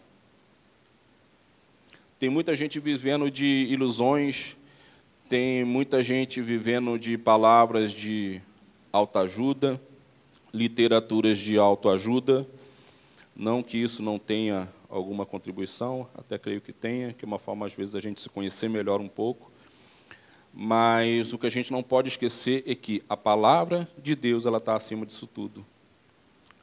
Tem 2.20 2.30
muita 2.30 2.54
gente 2.54 2.78
vivendo 2.78 3.32
de 3.32 3.66
ilusões, 3.70 4.58
tem 5.30 5.64
muita 5.64 6.04
gente 6.04 6.42
vivendo 6.42 7.00
de 7.00 7.18
palavras 7.18 7.94
de 7.94 8.42
autoajuda, 8.92 9.80
literaturas 10.54 11.38
de 11.38 11.58
autoajuda. 11.58 12.46
Não 13.34 13.64
que 13.64 13.78
isso 13.78 14.04
não 14.04 14.20
tenha 14.20 14.68
alguma 14.90 15.26
contribuição, 15.26 16.06
até 16.18 16.38
creio 16.38 16.60
que 16.60 16.74
tenha, 16.74 17.14
que 17.14 17.24
é 17.24 17.28
uma 17.28 17.40
forma, 17.40 17.66
às 17.66 17.74
vezes, 17.74 17.96
a 17.96 18.02
gente 18.02 18.20
se 18.20 18.28
conhecer 18.28 18.70
melhor 18.70 19.00
um 19.00 19.08
pouco. 19.08 19.50
Mas 20.58 21.34
o 21.34 21.38
que 21.38 21.48
a 21.48 21.52
gente 21.52 21.70
não 21.70 21.84
pode 21.84 22.08
esquecer 22.08 22.64
é 22.66 22.74
que 22.74 23.04
a 23.10 23.18
palavra 23.18 23.90
de 24.02 24.16
Deus 24.16 24.46
ela 24.46 24.58
está 24.58 24.74
acima 24.74 25.06
disso 25.06 25.28
tudo. 25.28 25.66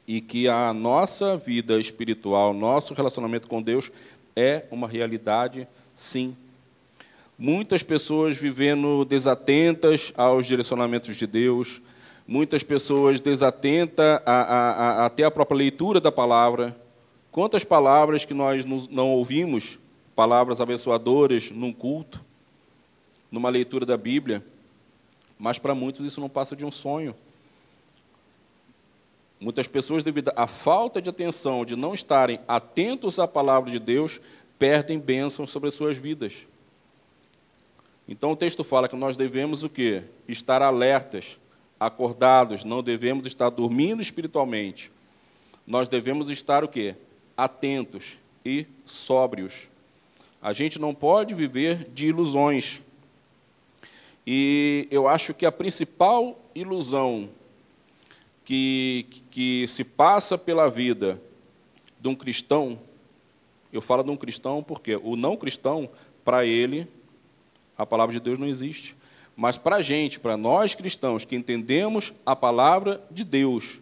E 0.07 0.19
que 0.19 0.47
a 0.47 0.73
nossa 0.73 1.37
vida 1.37 1.79
espiritual, 1.79 2.55
nosso 2.55 2.95
relacionamento 2.95 3.47
com 3.47 3.61
Deus 3.61 3.91
é 4.35 4.65
uma 4.71 4.87
realidade, 4.87 5.67
sim. 5.93 6.35
Muitas 7.37 7.83
pessoas 7.83 8.35
vivendo 8.35 9.05
desatentas 9.05 10.11
aos 10.17 10.47
direcionamentos 10.47 11.15
de 11.15 11.27
Deus, 11.27 11.79
muitas 12.27 12.63
pessoas 12.63 13.21
desatentas 13.21 14.21
a, 14.25 14.31
a, 14.31 14.71
a, 14.71 15.05
até 15.05 15.23
a 15.23 15.31
própria 15.31 15.57
leitura 15.57 16.01
da 16.01 16.11
palavra. 16.11 16.75
Quantas 17.31 17.63
palavras 17.63 18.25
que 18.25 18.33
nós 18.33 18.65
não 18.65 19.09
ouvimos, 19.09 19.77
palavras 20.15 20.59
abençoadoras 20.59 21.51
num 21.51 21.71
culto, 21.71 22.23
numa 23.33 23.49
leitura 23.49 23.83
da 23.83 23.97
Bíblia, 23.97 24.45
mas 25.39 25.57
para 25.57 25.73
muitos 25.73 26.05
isso 26.05 26.21
não 26.21 26.29
passa 26.29 26.55
de 26.55 26.63
um 26.63 26.69
sonho. 26.69 27.15
Muitas 29.39 29.67
pessoas, 29.67 30.03
devido 30.03 30.31
à 30.35 30.45
falta 30.45 31.01
de 31.01 31.09
atenção, 31.09 31.65
de 31.65 31.75
não 31.75 31.95
estarem 31.95 32.39
atentos 32.47 33.17
à 33.17 33.27
palavra 33.27 33.71
de 33.71 33.79
Deus, 33.79 34.21
perdem 34.59 34.99
bênçãos 34.99 35.49
sobre 35.49 35.69
as 35.69 35.73
suas 35.73 35.97
vidas. 35.97 36.45
Então 38.07 38.33
o 38.33 38.35
texto 38.35 38.63
fala 38.63 38.87
que 38.87 38.95
nós 38.95 39.17
devemos 39.17 39.63
o 39.63 39.69
quê? 39.69 40.03
Estar 40.27 40.61
alertas, 40.61 41.39
acordados, 41.79 42.63
não 42.63 42.83
devemos 42.83 43.25
estar 43.25 43.49
dormindo 43.49 43.99
espiritualmente. 43.99 44.91
Nós 45.65 45.87
devemos 45.87 46.29
estar 46.29 46.63
o 46.63 46.67
quê? 46.67 46.95
Atentos 47.35 48.15
e 48.45 48.67
sóbrios. 48.85 49.67
A 50.39 50.53
gente 50.53 50.79
não 50.79 50.93
pode 50.93 51.33
viver 51.33 51.89
de 51.89 52.05
ilusões. 52.05 52.79
E 54.25 54.87
eu 54.89 55.07
acho 55.07 55.33
que 55.33 55.45
a 55.45 55.51
principal 55.51 56.39
ilusão 56.55 57.29
que, 58.45 59.05
que 59.29 59.65
se 59.67 59.83
passa 59.83 60.37
pela 60.37 60.69
vida 60.69 61.21
de 61.99 62.07
um 62.07 62.15
cristão, 62.15 62.79
eu 63.71 63.81
falo 63.81 64.03
de 64.03 64.11
um 64.11 64.17
cristão 64.17 64.63
porque 64.63 64.95
o 64.95 65.15
não 65.15 65.35
cristão, 65.35 65.89
para 66.23 66.45
ele, 66.45 66.87
a 67.77 67.85
palavra 67.85 68.13
de 68.13 68.19
Deus 68.19 68.39
não 68.39 68.47
existe. 68.47 68.95
Mas 69.35 69.57
para 69.57 69.77
a 69.77 69.81
gente, 69.81 70.19
para 70.19 70.37
nós 70.37 70.75
cristãos 70.75 71.25
que 71.25 71.35
entendemos 71.35 72.13
a 72.25 72.35
palavra 72.35 73.01
de 73.09 73.23
Deus, 73.23 73.81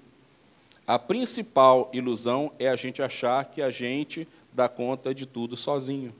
a 0.88 0.97
principal 0.97 1.89
ilusão 1.93 2.51
é 2.58 2.67
a 2.67 2.75
gente 2.75 3.01
achar 3.01 3.45
que 3.45 3.62
a 3.62 3.69
gente 3.69 4.27
dá 4.54 4.67
conta 4.67 5.13
de 5.13 5.25
tudo 5.25 5.56
sozinho. 5.56 6.13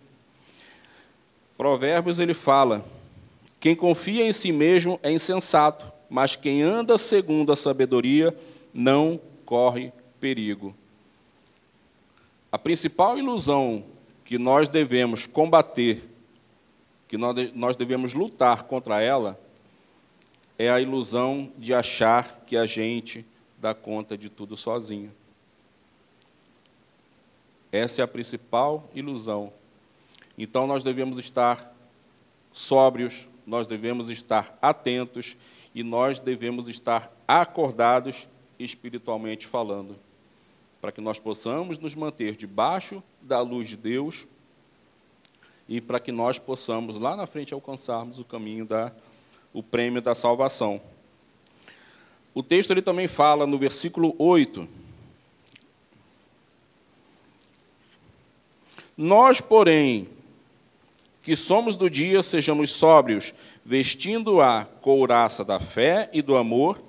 Provérbios 1.58 2.20
ele 2.20 2.34
fala: 2.34 2.84
quem 3.62 3.76
confia 3.76 4.28
em 4.28 4.34
si 4.34 4.52
mesmo 4.52 5.00
é 5.04 5.12
insensato, 5.12 5.86
mas 6.10 6.36
quem 6.36 6.64
anda 6.64 6.98
segundo 6.98 7.54
a 7.54 7.56
sabedoria 7.56 8.36
não 8.74 9.22
corre 9.46 9.94
perigo. 10.20 10.76
A 12.52 12.58
principal 12.58 13.20
ilusão 13.20 13.86
que 14.26 14.40
nós 14.40 14.68
devemos 14.68 15.28
combater, 15.28 16.10
que 17.08 17.16
nós 17.18 17.76
devemos 17.76 18.16
lutar 18.16 18.64
contra 18.64 19.00
ela, 19.00 19.40
é 20.58 20.68
a 20.68 20.82
ilusão 20.82 21.52
de 21.56 21.72
achar 21.72 22.44
que 22.48 22.58
a 22.58 22.66
gente 22.66 23.24
dá 23.60 23.76
conta 23.76 24.18
de 24.18 24.28
tudo 24.28 24.58
sozinho. 24.58 25.12
Essa 27.72 28.02
é 28.02 28.04
a 28.04 28.08
principal 28.08 28.90
ilusão. 28.96 29.54
Então 30.36 30.66
nós 30.66 30.84
devemos 30.84 31.20
estar 31.20 31.72
sóbrios, 32.52 33.28
nós 33.46 33.68
devemos 33.68 34.10
estar 34.10 34.58
atentos 34.62 35.36
e 35.74 35.84
nós 35.84 36.20
devemos 36.20 36.68
estar 36.68 37.12
acordados 37.28 38.28
espiritualmente 38.60 39.48
falando, 39.48 39.96
para 40.80 40.92
que 40.92 41.02
nós 41.02 41.20
possamos 41.20 41.78
nos 41.78 41.96
manter 41.96 42.36
debaixo 42.36 43.02
da 43.22 43.42
luz 43.42 43.68
de 43.68 43.78
Deus 43.78 44.28
e 45.68 45.80
para 45.80 46.00
que 46.00 46.12
nós 46.12 46.38
possamos 46.38 47.00
lá 47.00 47.16
na 47.16 47.26
frente 47.26 47.54
alcançarmos 47.54 48.20
o 48.20 48.26
caminho 48.26 48.66
da 48.66 48.92
o 49.54 49.62
prêmio 49.62 50.02
da 50.02 50.16
salvação. 50.16 50.82
O 52.34 52.42
texto 52.42 52.72
ele 52.72 52.82
também 52.82 53.08
fala 53.08 53.46
no 53.46 53.58
versículo 53.58 54.16
8. 54.18 54.68
Nós, 58.96 59.42
porém, 59.42 60.08
que 61.22 61.36
somos 61.36 61.76
do 61.76 61.90
dia, 61.90 62.24
sejamos 62.24 62.72
sóbrios, 62.72 63.34
vestindo 63.64 64.42
a 64.42 64.66
couraça 64.66 65.46
da 65.46 65.60
fé 65.60 66.10
e 66.12 66.22
do 66.22 66.36
amor 66.36 66.82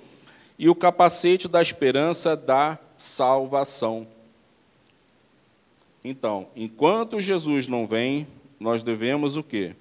e 0.57 0.69
o 0.69 0.75
capacete 0.75 1.47
da 1.47 1.61
esperança 1.61 2.35
da 2.35 2.79
salvação. 2.97 4.07
Então, 6.03 6.47
enquanto 6.55 7.21
Jesus 7.21 7.67
não 7.67 7.85
vem, 7.85 8.27
nós 8.59 8.81
devemos 8.83 9.37
o 9.37 9.43
quê? 9.43 9.75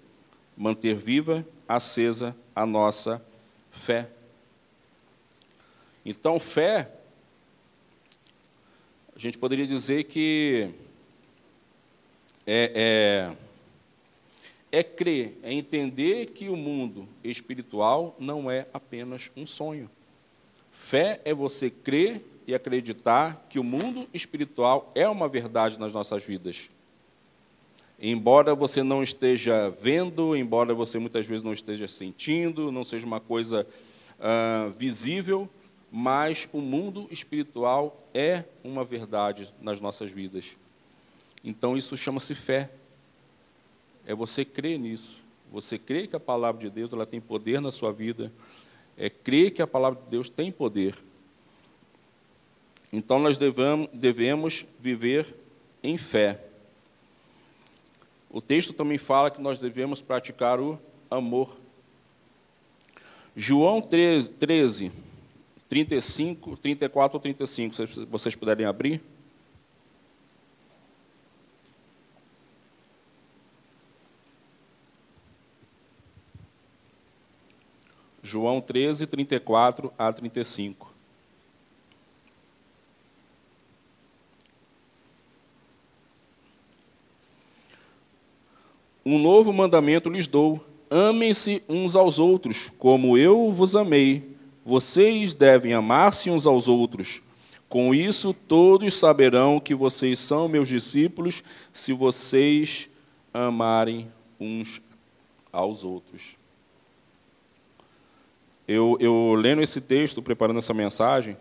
Manter 0.56 0.94
viva, 0.94 1.46
acesa 1.66 2.36
a 2.54 2.66
nossa 2.66 3.24
fé. 3.70 4.08
Então, 6.04 6.38
fé, 6.38 6.90
a 9.16 9.18
gente 9.18 9.38
poderia 9.38 9.66
dizer 9.66 10.04
que 10.04 10.70
é, 12.46 13.30
é 13.34 13.41
é 14.72 14.82
crer, 14.82 15.38
é 15.42 15.52
entender 15.52 16.30
que 16.30 16.48
o 16.48 16.56
mundo 16.56 17.06
espiritual 17.22 18.16
não 18.18 18.50
é 18.50 18.66
apenas 18.72 19.30
um 19.36 19.44
sonho. 19.44 19.90
Fé 20.72 21.20
é 21.26 21.34
você 21.34 21.68
crer 21.68 22.24
e 22.46 22.54
acreditar 22.54 23.46
que 23.50 23.58
o 23.58 23.64
mundo 23.64 24.08
espiritual 24.14 24.90
é 24.94 25.06
uma 25.06 25.28
verdade 25.28 25.78
nas 25.78 25.92
nossas 25.92 26.24
vidas. 26.24 26.70
Embora 28.00 28.54
você 28.54 28.82
não 28.82 29.02
esteja 29.02 29.68
vendo, 29.68 30.34
embora 30.34 30.74
você 30.74 30.98
muitas 30.98 31.26
vezes 31.26 31.44
não 31.44 31.52
esteja 31.52 31.86
sentindo, 31.86 32.72
não 32.72 32.82
seja 32.82 33.06
uma 33.06 33.20
coisa 33.20 33.66
uh, 34.18 34.70
visível, 34.70 35.48
mas 35.90 36.48
o 36.50 36.60
mundo 36.62 37.06
espiritual 37.10 37.98
é 38.14 38.44
uma 38.64 38.82
verdade 38.82 39.52
nas 39.60 39.82
nossas 39.82 40.10
vidas. 40.10 40.56
Então 41.44 41.76
isso 41.76 41.94
chama-se 41.96 42.34
fé 42.34 42.70
é 44.06 44.14
você 44.14 44.44
crer 44.44 44.78
nisso. 44.78 45.22
Você 45.50 45.78
crê 45.78 46.06
que 46.06 46.16
a 46.16 46.20
palavra 46.20 46.60
de 46.60 46.70
Deus 46.70 46.92
ela 46.92 47.06
tem 47.06 47.20
poder 47.20 47.60
na 47.60 47.70
sua 47.70 47.92
vida. 47.92 48.32
É 48.96 49.10
crer 49.10 49.50
que 49.50 49.62
a 49.62 49.66
palavra 49.66 50.00
de 50.02 50.10
Deus 50.10 50.28
tem 50.28 50.50
poder. 50.50 50.94
Então 52.92 53.18
nós 53.18 53.38
devemos, 53.38 53.88
devemos 53.92 54.66
viver 54.78 55.34
em 55.82 55.96
fé. 55.96 56.44
O 58.30 58.40
texto 58.40 58.72
também 58.72 58.98
fala 58.98 59.30
que 59.30 59.40
nós 59.40 59.58
devemos 59.58 60.00
praticar 60.00 60.60
o 60.60 60.78
amor. 61.10 61.56
João 63.36 63.80
13, 63.80 64.30
13 64.32 64.92
35, 65.72 66.58
34 66.58 67.16
ou 67.16 67.20
35, 67.20 67.74
se 67.74 67.86
vocês 68.04 68.36
puderem 68.36 68.66
abrir. 68.66 69.00
João 78.32 78.62
13, 78.62 79.06
34 79.06 79.92
a 79.98 80.10
35. 80.10 80.90
Um 89.04 89.18
novo 89.18 89.52
mandamento 89.52 90.08
lhes 90.08 90.26
dou: 90.26 90.64
amem-se 90.90 91.62
uns 91.68 91.94
aos 91.94 92.18
outros, 92.18 92.72
como 92.78 93.18
eu 93.18 93.50
vos 93.50 93.76
amei. 93.76 94.34
Vocês 94.64 95.34
devem 95.34 95.74
amar-se 95.74 96.30
uns 96.30 96.46
aos 96.46 96.68
outros. 96.68 97.20
Com 97.68 97.94
isso, 97.94 98.32
todos 98.32 98.94
saberão 98.94 99.60
que 99.60 99.74
vocês 99.74 100.18
são 100.18 100.48
meus 100.48 100.68
discípulos, 100.68 101.44
se 101.70 101.92
vocês 101.92 102.88
amarem 103.34 104.10
uns 104.40 104.80
aos 105.52 105.84
outros. 105.84 106.41
Eu, 108.66 108.96
eu 109.00 109.34
lendo 109.34 109.60
esse 109.60 109.80
texto, 109.80 110.22
preparando 110.22 110.58
essa 110.58 110.72
mensagem, 110.72 111.36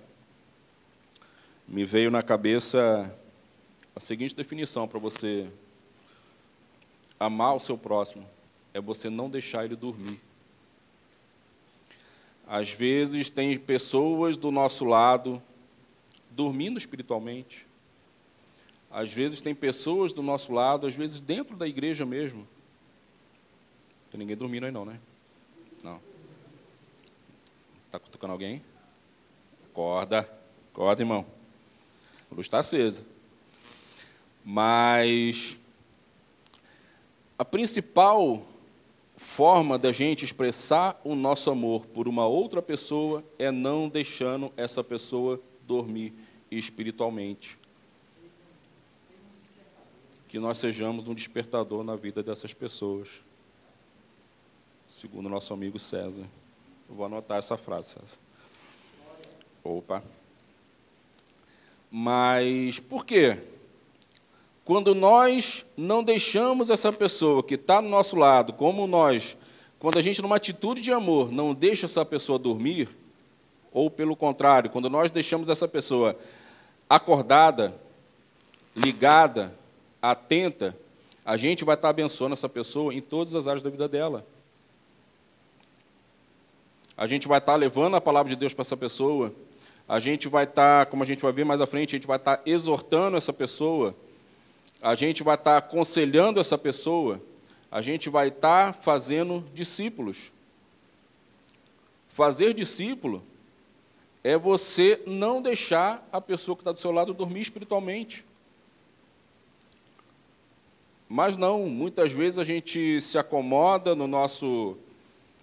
me 1.68 1.86
veio 1.86 2.10
na 2.10 2.24
cabeça 2.24 3.16
a 3.96 4.00
seguinte 4.00 4.36
definição 4.36 4.88
para 4.88 5.00
você 5.00 5.48
amar 7.20 7.56
o 7.56 7.60
seu 7.60 7.78
próximo: 7.78 8.28
é 8.74 8.82
você 8.82 9.10
não 9.10 9.30
deixar 9.30 9.66
ele 9.66 9.76
dormir. 9.76 10.20
Às 12.48 12.72
vezes 12.72 13.30
tem 13.30 13.58
pessoas 13.58 14.36
do 14.36 14.52
nosso 14.52 14.84
lado 14.84 15.42
dormindo 16.32 16.78
espiritualmente. 16.78 17.68
Às 18.90 19.14
vezes 19.14 19.42
tem 19.42 19.56
pessoas 19.56 20.12
do 20.12 20.22
nosso 20.22 20.52
lado, 20.52 20.86
às 20.86 20.96
vezes 20.96 21.22
dentro 21.22 21.56
da 21.56 21.68
igreja 21.68 22.06
mesmo. 22.06 22.40
Não 22.40 24.12
tem 24.12 24.20
ninguém 24.20 24.36
dormindo 24.36 24.66
aí 24.66 24.72
não, 24.72 24.84
né? 24.84 25.00
Não. 25.82 26.11
Está 27.92 28.00
cutucando 28.00 28.32
alguém? 28.32 28.64
Acorda, 29.66 30.20
acorda, 30.72 31.02
irmão. 31.02 31.26
A 32.32 32.34
luz 32.34 32.46
está 32.46 32.60
acesa. 32.60 33.06
Mas 34.46 35.58
a 37.38 37.44
principal 37.44 38.42
forma 39.18 39.78
da 39.78 39.92
gente 39.92 40.24
expressar 40.24 41.02
o 41.04 41.16
nosso 41.16 41.52
amor 41.52 41.86
por 41.86 42.08
uma 42.08 42.26
outra 42.26 42.62
pessoa 42.62 43.26
é 43.38 43.52
não 43.52 43.90
deixando 43.90 44.54
essa 44.56 44.82
pessoa 44.82 45.38
dormir 45.68 46.14
espiritualmente. 46.50 47.60
Que 50.30 50.40
nós 50.40 50.60
sejamos 50.60 51.10
um 51.10 51.14
despertador 51.14 51.84
na 51.84 51.98
vida 51.98 52.24
dessas 52.24 52.54
pessoas, 52.54 53.22
segundo 54.88 55.28
nosso 55.28 55.54
amigo 55.54 55.78
César. 55.78 56.26
Vou 56.96 57.06
anotar 57.06 57.38
essa 57.38 57.58
frase. 57.58 57.96
Opa. 59.64 60.04
Mas 61.90 62.80
por 62.80 63.06
quê? 63.06 63.38
Quando 64.66 64.94
nós 64.94 65.66
não 65.78 66.04
deixamos 66.04 66.70
essa 66.70 66.92
pessoa 66.92 67.42
que 67.44 67.56
está 67.56 67.82
no 67.82 67.90
nosso 67.90 68.16
lado, 68.16 68.54
como 68.54 68.88
nós, 68.88 69.38
quando 69.80 69.98
a 69.98 70.02
gente, 70.02 70.22
numa 70.22 70.36
atitude 70.36 70.82
de 70.82 70.92
amor, 70.92 71.32
não 71.32 71.54
deixa 71.54 71.86
essa 71.86 72.06
pessoa 72.06 72.38
dormir, 72.38 72.90
ou 73.72 73.90
pelo 73.90 74.16
contrário, 74.16 74.70
quando 74.70 74.90
nós 74.90 75.10
deixamos 75.10 75.48
essa 75.50 75.68
pessoa 75.68 76.18
acordada, 76.90 77.74
ligada, 78.76 79.58
atenta, 80.02 80.78
a 81.24 81.38
gente 81.38 81.64
vai 81.64 81.76
estar 81.76 81.90
abençoando 81.90 82.34
essa 82.34 82.50
pessoa 82.50 82.94
em 82.94 83.02
todas 83.02 83.34
as 83.34 83.48
áreas 83.48 83.64
da 83.64 83.70
vida 83.70 83.88
dela 83.88 84.26
a 86.98 87.08
gente 87.08 87.28
vai 87.28 87.40
estar 87.40 87.56
levando 87.56 87.96
a 87.96 88.02
palavra 88.02 88.30
de 88.30 88.36
Deus 88.36 88.54
para 88.54 88.62
essa 88.62 88.78
pessoa, 88.78 89.34
a 89.88 90.00
gente 90.00 90.28
vai 90.28 90.46
estar, 90.46 90.86
como 90.86 91.04
a 91.04 91.06
gente 91.06 91.22
vai 91.22 91.32
ver 91.32 91.44
mais 91.44 91.62
à 91.62 91.68
frente, 91.68 91.96
a 91.96 91.98
gente 91.98 92.08
vai 92.08 92.18
estar 92.18 92.42
exortando 92.46 93.18
essa 93.18 93.34
pessoa, 93.34 93.96
a 94.82 94.96
gente 94.96 95.24
vai 95.24 95.36
estar 95.36 95.58
aconselhando 95.58 96.40
essa 96.40 96.58
pessoa, 96.58 97.22
a 97.70 97.82
gente 97.82 98.10
vai 98.10 98.30
estar 98.30 98.74
fazendo 98.74 99.44
discípulos. 99.54 100.32
Fazer 102.10 102.54
discípulo 102.54 103.24
é 104.24 104.38
você 104.38 105.02
não 105.08 105.42
deixar 105.42 106.08
a 106.12 106.20
pessoa 106.22 106.56
que 106.56 106.62
está 106.62 106.72
do 106.72 106.80
seu 106.80 106.92
lado 106.92 107.14
dormir 107.14 107.42
espiritualmente. 107.42 108.26
Mas 111.08 111.36
não, 111.36 111.68
muitas 111.68 112.12
vezes 112.12 112.40
a 112.40 112.44
gente 112.44 113.02
se 113.02 113.18
acomoda 113.18 113.96
no 113.96 114.08
nosso 114.08 114.78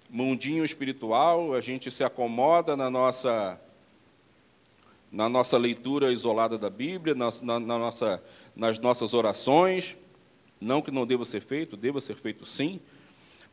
mundinho 0.09 0.65
espiritual, 0.65 1.55
a 1.55 1.61
gente 1.61 1.91
se 1.91 2.03
acomoda 2.03 2.77
na 2.77 2.89
nossa 2.91 3.61
na 5.11 5.29
nossa 5.29 5.57
leitura 5.57 6.13
isolada 6.13 6.59
da 6.59 6.69
Bíblia, 6.69 7.15
na, 7.15 7.31
na, 7.41 7.59
na 7.59 7.79
nossa, 7.79 8.23
nas 8.55 8.79
nossas 8.79 9.15
orações. 9.15 9.97
Não 10.61 10.83
que 10.83 10.91
não 10.91 11.07
deva 11.07 11.25
ser 11.25 11.41
feito, 11.41 11.77
deva 11.77 12.01
ser 12.01 12.17
feito 12.17 12.45
sim, 12.45 12.81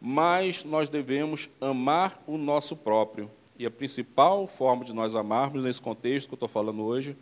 mas 0.02 0.64
nós 0.64 0.90
devemos 0.90 1.50
amar 1.62 2.22
o 2.28 2.38
nosso 2.38 2.76
próprio. 2.76 3.30
E 3.58 3.66
a 3.66 3.72
principal 3.72 4.48
forma 4.48 4.84
de 4.84 4.94
nós 4.94 5.16
amarmos, 5.16 5.64
nesse 5.64 5.82
contexto 5.82 6.28
que 6.28 6.34
eu 6.34 6.38
estou 6.38 6.50
falando 6.50 6.84
hoje, 6.84 7.16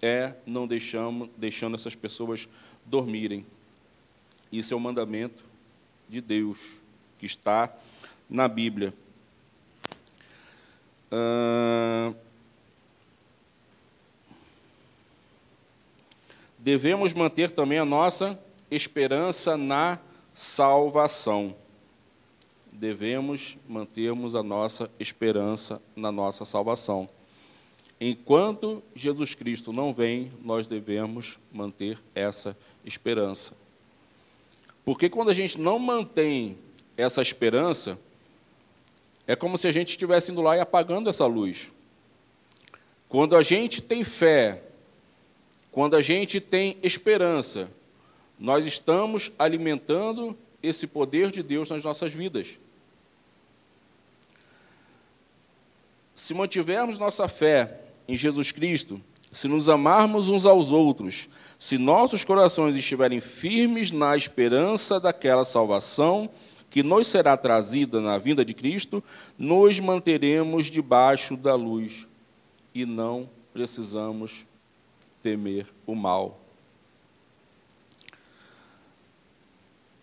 é 0.00 0.34
não 0.46 0.66
deixamos, 0.66 1.28
deixando 1.36 1.74
essas 1.74 1.96
pessoas 1.96 2.48
dormirem. 2.84 3.44
Isso 4.52 4.72
é 4.72 4.76
o 4.76 4.80
mandamento 4.80 5.44
de 6.08 6.20
Deus, 6.20 6.78
que 7.18 7.26
está 7.26 7.74
na 8.34 8.48
Bíblia. 8.48 8.92
Devemos 16.58 17.14
manter 17.14 17.50
também 17.50 17.78
a 17.78 17.84
nossa 17.84 18.36
esperança 18.68 19.56
na 19.56 20.00
salvação. 20.32 21.54
Devemos 22.72 23.56
mantermos 23.68 24.34
a 24.34 24.42
nossa 24.42 24.90
esperança 24.98 25.80
na 25.94 26.10
nossa 26.10 26.44
salvação. 26.44 27.08
Enquanto 28.00 28.82
Jesus 28.96 29.32
Cristo 29.32 29.72
não 29.72 29.94
vem, 29.94 30.32
nós 30.42 30.66
devemos 30.66 31.38
manter 31.52 32.00
essa 32.12 32.56
esperança. 32.84 33.54
Porque 34.84 35.08
quando 35.08 35.30
a 35.30 35.34
gente 35.34 35.60
não 35.60 35.78
mantém 35.78 36.58
essa 36.96 37.22
esperança, 37.22 37.96
é 39.26 39.34
como 39.34 39.56
se 39.56 39.66
a 39.66 39.70
gente 39.70 39.90
estivesse 39.90 40.30
indo 40.30 40.42
lá 40.42 40.56
e 40.56 40.60
apagando 40.60 41.08
essa 41.08 41.26
luz. 41.26 41.70
Quando 43.08 43.36
a 43.36 43.42
gente 43.42 43.80
tem 43.80 44.04
fé, 44.04 44.62
quando 45.70 45.96
a 45.96 46.00
gente 46.00 46.40
tem 46.40 46.76
esperança, 46.82 47.70
nós 48.38 48.66
estamos 48.66 49.32
alimentando 49.38 50.36
esse 50.62 50.86
poder 50.86 51.30
de 51.30 51.42
Deus 51.42 51.70
nas 51.70 51.84
nossas 51.84 52.12
vidas. 52.12 52.58
Se 56.14 56.34
mantivermos 56.34 56.98
nossa 56.98 57.28
fé 57.28 57.80
em 58.08 58.16
Jesus 58.16 58.50
Cristo, 58.50 59.00
se 59.30 59.48
nos 59.48 59.68
amarmos 59.68 60.28
uns 60.28 60.46
aos 60.46 60.70
outros, 60.70 61.28
se 61.58 61.76
nossos 61.76 62.24
corações 62.24 62.76
estiverem 62.76 63.20
firmes 63.20 63.90
na 63.90 64.16
esperança 64.16 65.00
daquela 65.00 65.44
salvação 65.44 66.30
que 66.74 66.82
nos 66.82 67.06
será 67.06 67.36
trazida 67.36 68.00
na 68.00 68.18
vinda 68.18 68.44
de 68.44 68.52
Cristo, 68.52 69.00
nos 69.38 69.78
manteremos 69.78 70.66
debaixo 70.66 71.36
da 71.36 71.54
luz 71.54 72.04
e 72.74 72.84
não 72.84 73.30
precisamos 73.52 74.44
temer 75.22 75.68
o 75.86 75.94
mal. 75.94 76.36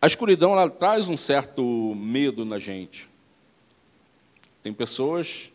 A 0.01 0.07
escuridão 0.07 0.53
ela 0.53 0.69
traz 0.69 1.10
um 1.10 1.17
certo 1.17 1.62
medo 1.93 2.45
na 2.45 2.57
gente. 2.57 3.05
Tem 4.63 4.71
pessoas 4.73 5.51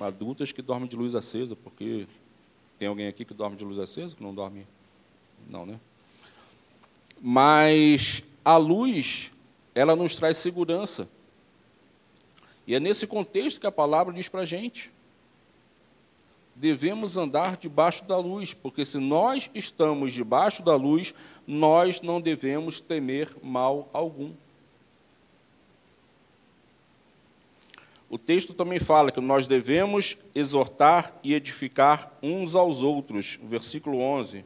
adultas 0.00 0.52
que 0.52 0.62
dormem 0.62 0.88
de 0.88 0.96
luz 0.96 1.14
acesa, 1.14 1.54
porque 1.54 2.06
tem 2.78 2.88
alguém 2.88 3.08
aqui 3.08 3.26
que 3.26 3.34
dorme 3.34 3.58
de 3.58 3.64
luz 3.66 3.78
acesa, 3.78 4.16
que 4.16 4.22
não 4.22 4.34
dorme? 4.34 4.66
Não, 5.50 5.66
né? 5.66 5.78
Mas 7.20 8.22
a 8.42 8.56
luz, 8.56 9.30
ela 9.74 9.96
nos 9.96 10.16
traz 10.16 10.36
segurança. 10.36 11.08
E 12.66 12.74
é 12.74 12.80
nesse 12.80 13.06
contexto 13.06 13.60
que 13.60 13.66
a 13.66 13.72
palavra 13.72 14.12
diz 14.12 14.28
para 14.28 14.42
a 14.42 14.46
gente 14.46 14.92
devemos 16.54 17.16
andar 17.16 17.56
debaixo 17.56 18.04
da 18.04 18.16
luz, 18.16 18.54
porque 18.54 18.84
se 18.84 18.98
nós 18.98 19.50
estamos 19.54 20.12
debaixo 20.12 20.62
da 20.62 20.76
luz, 20.76 21.14
nós 21.46 22.00
não 22.00 22.20
devemos 22.20 22.80
temer 22.80 23.34
mal 23.42 23.88
algum. 23.92 24.32
O 28.08 28.18
texto 28.18 28.54
também 28.54 28.78
fala 28.78 29.10
que 29.10 29.20
nós 29.20 29.48
devemos 29.48 30.16
exortar 30.34 31.18
e 31.24 31.34
edificar 31.34 32.12
uns 32.22 32.54
aos 32.54 32.80
outros, 32.82 33.40
versículo 33.42 33.98
11. 33.98 34.44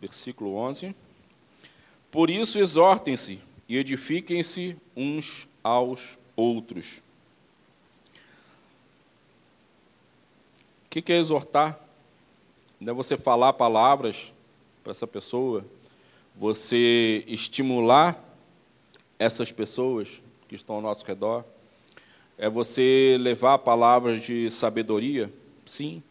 Versículo 0.00 0.54
11. 0.54 0.94
Por 2.10 2.30
isso 2.30 2.58
exortem-se 2.58 3.40
e 3.68 3.76
edifiquem-se 3.76 4.76
uns 4.96 5.46
aos 5.62 6.18
outros. 6.34 7.02
O 10.86 10.88
que 10.90 11.12
é 11.12 11.18
exortar? 11.18 11.78
Não 12.80 12.92
é 12.92 12.96
você 12.96 13.16
falar 13.16 13.52
palavras 13.52 14.32
para 14.82 14.90
essa 14.90 15.06
pessoa, 15.06 15.64
você 16.34 17.22
estimular 17.28 18.18
essas 19.18 19.52
pessoas 19.52 20.20
que 20.48 20.54
estão 20.54 20.76
ao 20.76 20.82
nosso 20.82 21.04
redor, 21.04 21.44
é 22.38 22.48
você 22.48 23.16
levar 23.20 23.58
palavras 23.58 24.22
de 24.22 24.50
sabedoria? 24.50 25.32
Sim. 25.64 26.02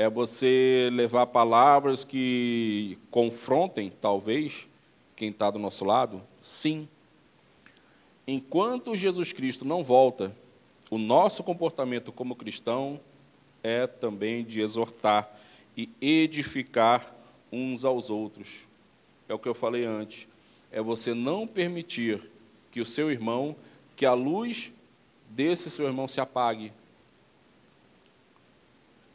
É 0.00 0.08
você 0.08 0.88
levar 0.94 1.26
palavras 1.26 2.04
que 2.04 2.96
confrontem, 3.10 3.90
talvez, 3.90 4.66
quem 5.14 5.28
está 5.28 5.50
do 5.50 5.58
nosso 5.58 5.84
lado? 5.84 6.22
Sim. 6.40 6.88
Enquanto 8.26 8.96
Jesus 8.96 9.30
Cristo 9.34 9.62
não 9.62 9.84
volta, 9.84 10.34
o 10.90 10.96
nosso 10.96 11.44
comportamento 11.44 12.10
como 12.12 12.34
cristão 12.34 12.98
é 13.62 13.86
também 13.86 14.42
de 14.42 14.62
exortar 14.62 15.38
e 15.76 15.90
edificar 16.00 17.14
uns 17.52 17.84
aos 17.84 18.08
outros. 18.08 18.66
É 19.28 19.34
o 19.34 19.38
que 19.38 19.50
eu 19.50 19.54
falei 19.54 19.84
antes. 19.84 20.26
É 20.72 20.80
você 20.80 21.12
não 21.12 21.46
permitir 21.46 22.22
que 22.70 22.80
o 22.80 22.86
seu 22.86 23.10
irmão, 23.10 23.54
que 23.94 24.06
a 24.06 24.14
luz 24.14 24.72
desse 25.28 25.68
seu 25.68 25.84
irmão 25.84 26.08
se 26.08 26.22
apague. 26.22 26.72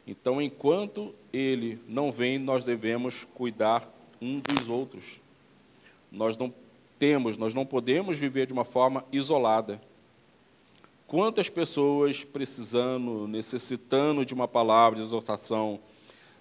Então, 0.06 0.40
enquanto 0.40 1.14
ele 1.32 1.80
não 1.88 2.12
vem, 2.12 2.38
nós 2.38 2.64
devemos 2.64 3.26
cuidar 3.34 3.92
um 4.22 4.38
dos 4.40 4.68
outros. 4.68 5.20
Nós 6.12 6.36
não 6.36 6.54
temos, 6.98 7.36
nós 7.36 7.52
não 7.52 7.66
podemos 7.66 8.16
viver 8.16 8.46
de 8.46 8.52
uma 8.52 8.64
forma 8.64 9.04
isolada. 9.12 9.80
Quantas 11.06 11.50
pessoas 11.50 12.24
precisando, 12.24 13.26
necessitando 13.26 14.24
de 14.24 14.32
uma 14.32 14.46
palavra 14.46 14.96
de 14.96 15.04
exortação, 15.04 15.80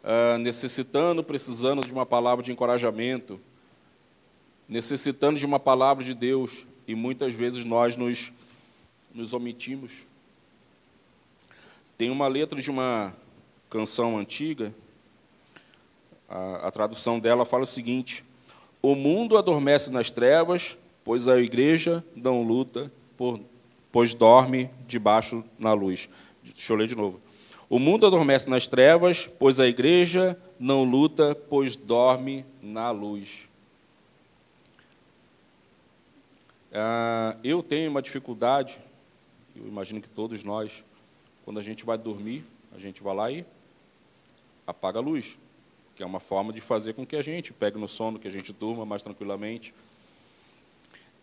uh, 0.04 0.38
necessitando, 0.38 1.24
precisando 1.24 1.86
de 1.86 1.92
uma 1.92 2.06
palavra 2.06 2.44
de 2.44 2.52
encorajamento, 2.52 3.40
necessitando 4.70 5.40
de 5.40 5.46
uma 5.46 5.60
palavra 5.60 6.04
de 6.04 6.14
Deus, 6.14 6.66
e 6.88 6.94
muitas 6.94 7.34
vezes 7.34 7.64
nós 7.64 7.96
nos, 7.96 8.32
nos 9.14 9.34
omitimos. 9.34 10.06
Tem 11.98 12.10
uma 12.10 12.28
letra 12.28 12.62
de 12.62 12.70
uma 12.70 13.14
canção 13.70 14.18
antiga, 14.18 14.74
a, 16.30 16.68
a 16.68 16.72
tradução 16.72 17.20
dela 17.20 17.46
fala 17.46 17.64
o 17.64 17.68
seguinte: 17.68 18.24
o 18.82 18.96
mundo 18.96 19.38
adormece 19.38 19.90
nas 19.90 20.10
trevas, 20.10 20.78
pois 21.04 21.28
a 21.28 21.40
igreja 21.40 22.04
não 22.16 22.44
luta, 22.44 22.92
por, 23.18 23.40
pois 23.92 24.14
dorme 24.14 24.70
debaixo 24.88 25.44
na 25.58 25.74
luz. 25.74 26.10
Deixa 26.44 26.74
eu 26.74 26.78
ler 26.78 26.88
de 26.88 26.96
novo. 26.96 27.20
O 27.70 27.80
mundo 27.80 28.06
adormece 28.06 28.50
nas 28.50 28.68
trevas, 28.68 29.28
pois 29.40 29.60
a 29.60 29.68
igreja 29.68 30.40
não 30.60 30.84
luta, 30.84 31.34
pois 31.34 31.76
dorme 31.76 32.46
na 32.62 32.92
luz. 32.92 33.50
Ah, 36.72 37.36
eu 37.44 37.64
tenho 37.64 37.90
uma 37.90 38.02
dificuldade, 38.02 38.78
eu 39.56 39.66
imagino 39.68 40.02
que 40.02 40.10
todos 40.10 40.44
nós, 40.44 40.84
quando 41.44 41.60
a 41.60 41.64
gente 41.64 41.86
vai 41.86 41.98
dormir, 41.98 42.46
a 42.76 42.80
gente 42.80 43.02
vai 43.02 43.16
lá 43.16 43.32
e 43.32 43.46
apaga 44.68 45.00
a 45.00 45.02
luz 45.02 45.38
que 45.96 46.04
é 46.04 46.06
uma 46.06 46.20
forma 46.20 46.52
de 46.52 46.60
fazer 46.60 46.94
com 46.94 47.06
que 47.06 47.16
a 47.16 47.22
gente 47.22 47.54
pegue 47.54 47.80
no 47.80 47.88
sono, 47.88 48.20
que 48.20 48.28
a 48.28 48.32
gente 48.32 48.52
durma 48.52 48.86
mais 48.86 49.02
tranquilamente. 49.02 49.74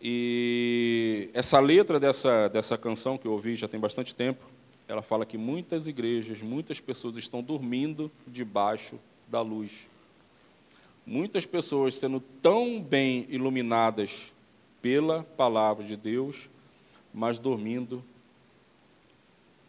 E 0.01 1.29
essa 1.33 1.59
letra 1.59 1.99
dessa, 1.99 2.49
dessa 2.49 2.77
canção 2.77 3.17
que 3.17 3.27
eu 3.27 3.31
ouvi 3.31 3.55
já 3.55 3.67
tem 3.67 3.79
bastante 3.79 4.15
tempo, 4.15 4.43
ela 4.87 5.01
fala 5.01 5.25
que 5.25 5.37
muitas 5.37 5.87
igrejas, 5.87 6.41
muitas 6.41 6.79
pessoas 6.79 7.15
estão 7.15 7.41
dormindo 7.41 8.11
debaixo 8.27 8.99
da 9.27 9.41
luz. 9.41 9.87
Muitas 11.05 11.45
pessoas 11.45 11.95
sendo 11.95 12.19
tão 12.41 12.81
bem 12.81 13.27
iluminadas 13.29 14.33
pela 14.81 15.23
palavra 15.23 15.85
de 15.85 15.95
Deus, 15.95 16.49
mas 17.13 17.37
dormindo 17.37 18.03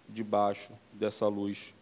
debaixo 0.08 0.72
dessa 0.92 1.26
luz 1.26 1.74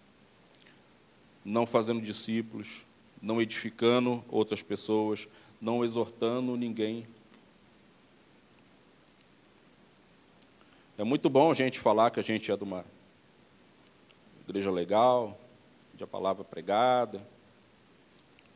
não 1.44 1.66
fazendo 1.66 2.00
discípulos, 2.00 2.85
não 3.20 3.40
edificando 3.40 4.24
outras 4.28 4.62
pessoas, 4.62 5.28
não 5.61 5.85
exortando 5.85 6.56
ninguém. 6.56 7.06
É 10.96 11.04
muito 11.04 11.28
bom 11.28 11.50
a 11.50 11.54
gente 11.54 11.80
falar 11.80 12.11
que 12.11 12.20
a 12.20 12.22
gente 12.22 12.50
é 12.50 12.56
de 12.56 12.62
uma 12.62 12.85
igreja 14.48 14.70
legal, 14.70 15.38
de 15.94 16.04
a 16.04 16.06
palavra 16.06 16.44
pregada, 16.44 17.26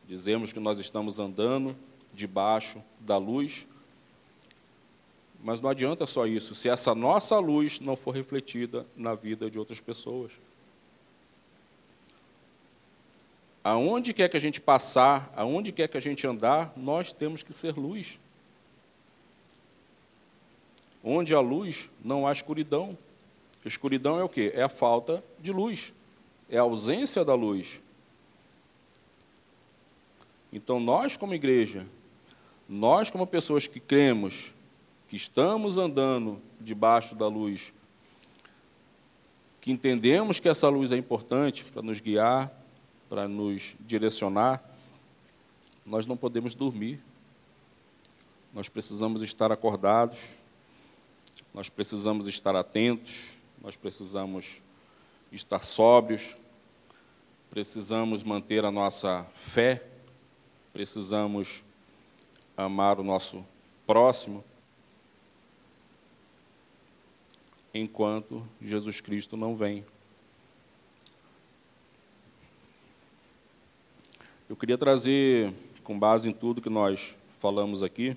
dizemos 0.06 0.52
que 0.52 0.60
nós 0.60 0.78
estamos 0.78 1.18
andando 1.18 1.76
debaixo 2.14 2.82
da 3.00 3.18
luz, 3.18 3.66
mas 5.46 5.60
não 5.60 5.70
adianta 5.70 6.08
só 6.08 6.26
isso, 6.26 6.56
se 6.56 6.68
essa 6.68 6.92
nossa 6.92 7.38
luz 7.38 7.78
não 7.78 7.94
for 7.94 8.10
refletida 8.10 8.84
na 8.96 9.14
vida 9.14 9.48
de 9.48 9.60
outras 9.60 9.80
pessoas. 9.80 10.32
Aonde 13.62 14.12
quer 14.12 14.28
que 14.28 14.36
a 14.36 14.40
gente 14.40 14.60
passar, 14.60 15.32
aonde 15.36 15.70
quer 15.70 15.86
que 15.86 15.96
a 15.96 16.00
gente 16.00 16.26
andar, 16.26 16.72
nós 16.76 17.12
temos 17.12 17.44
que 17.44 17.52
ser 17.52 17.76
luz. 17.76 18.18
Onde 21.04 21.32
há 21.32 21.38
luz, 21.38 21.88
não 22.04 22.26
há 22.26 22.32
escuridão. 22.32 22.98
escuridão 23.64 24.18
é 24.18 24.24
o 24.24 24.28
quê? 24.28 24.50
É 24.52 24.64
a 24.64 24.68
falta 24.68 25.22
de 25.38 25.52
luz, 25.52 25.92
é 26.50 26.58
a 26.58 26.62
ausência 26.62 27.24
da 27.24 27.36
luz. 27.36 27.80
Então, 30.52 30.80
nós, 30.80 31.16
como 31.16 31.34
igreja, 31.34 31.86
nós, 32.68 33.12
como 33.12 33.24
pessoas 33.28 33.68
que 33.68 33.78
cremos, 33.78 34.55
que 35.16 35.22
estamos 35.22 35.78
andando 35.78 36.42
debaixo 36.60 37.14
da 37.14 37.26
luz, 37.26 37.72
que 39.62 39.72
entendemos 39.72 40.38
que 40.38 40.46
essa 40.46 40.68
luz 40.68 40.92
é 40.92 40.96
importante 40.98 41.64
para 41.64 41.80
nos 41.80 42.00
guiar, 42.00 42.52
para 43.08 43.26
nos 43.26 43.74
direcionar, 43.80 44.62
nós 45.86 46.04
não 46.04 46.18
podemos 46.18 46.54
dormir. 46.54 47.00
Nós 48.52 48.68
precisamos 48.68 49.22
estar 49.22 49.50
acordados, 49.50 50.20
nós 51.54 51.70
precisamos 51.70 52.28
estar 52.28 52.54
atentos, 52.54 53.38
nós 53.62 53.74
precisamos 53.74 54.60
estar 55.32 55.62
sóbrios, 55.62 56.36
precisamos 57.48 58.22
manter 58.22 58.66
a 58.66 58.70
nossa 58.70 59.26
fé, 59.34 59.82
precisamos 60.74 61.64
amar 62.54 63.00
o 63.00 63.02
nosso 63.02 63.42
próximo, 63.86 64.44
enquanto 67.78 68.46
Jesus 68.60 69.00
Cristo 69.00 69.36
não 69.36 69.56
vem. 69.56 69.84
Eu 74.48 74.56
queria 74.56 74.78
trazer, 74.78 75.52
com 75.82 75.98
base 75.98 76.28
em 76.28 76.32
tudo 76.32 76.62
que 76.62 76.70
nós 76.70 77.16
falamos 77.38 77.82
aqui, 77.82 78.16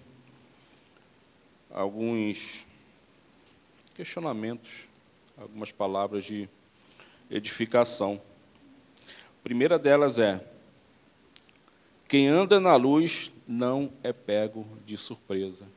alguns 1.71 2.67
questionamentos, 3.95 4.87
algumas 5.37 5.71
palavras 5.71 6.25
de 6.25 6.47
edificação. 7.29 8.21
A 9.07 9.43
primeira 9.43 9.79
delas 9.79 10.19
é: 10.19 10.45
quem 12.07 12.27
anda 12.27 12.59
na 12.59 12.75
luz 12.75 13.31
não 13.47 13.91
é 14.03 14.13
pego 14.13 14.65
de 14.85 14.95
surpresa, 14.97 15.67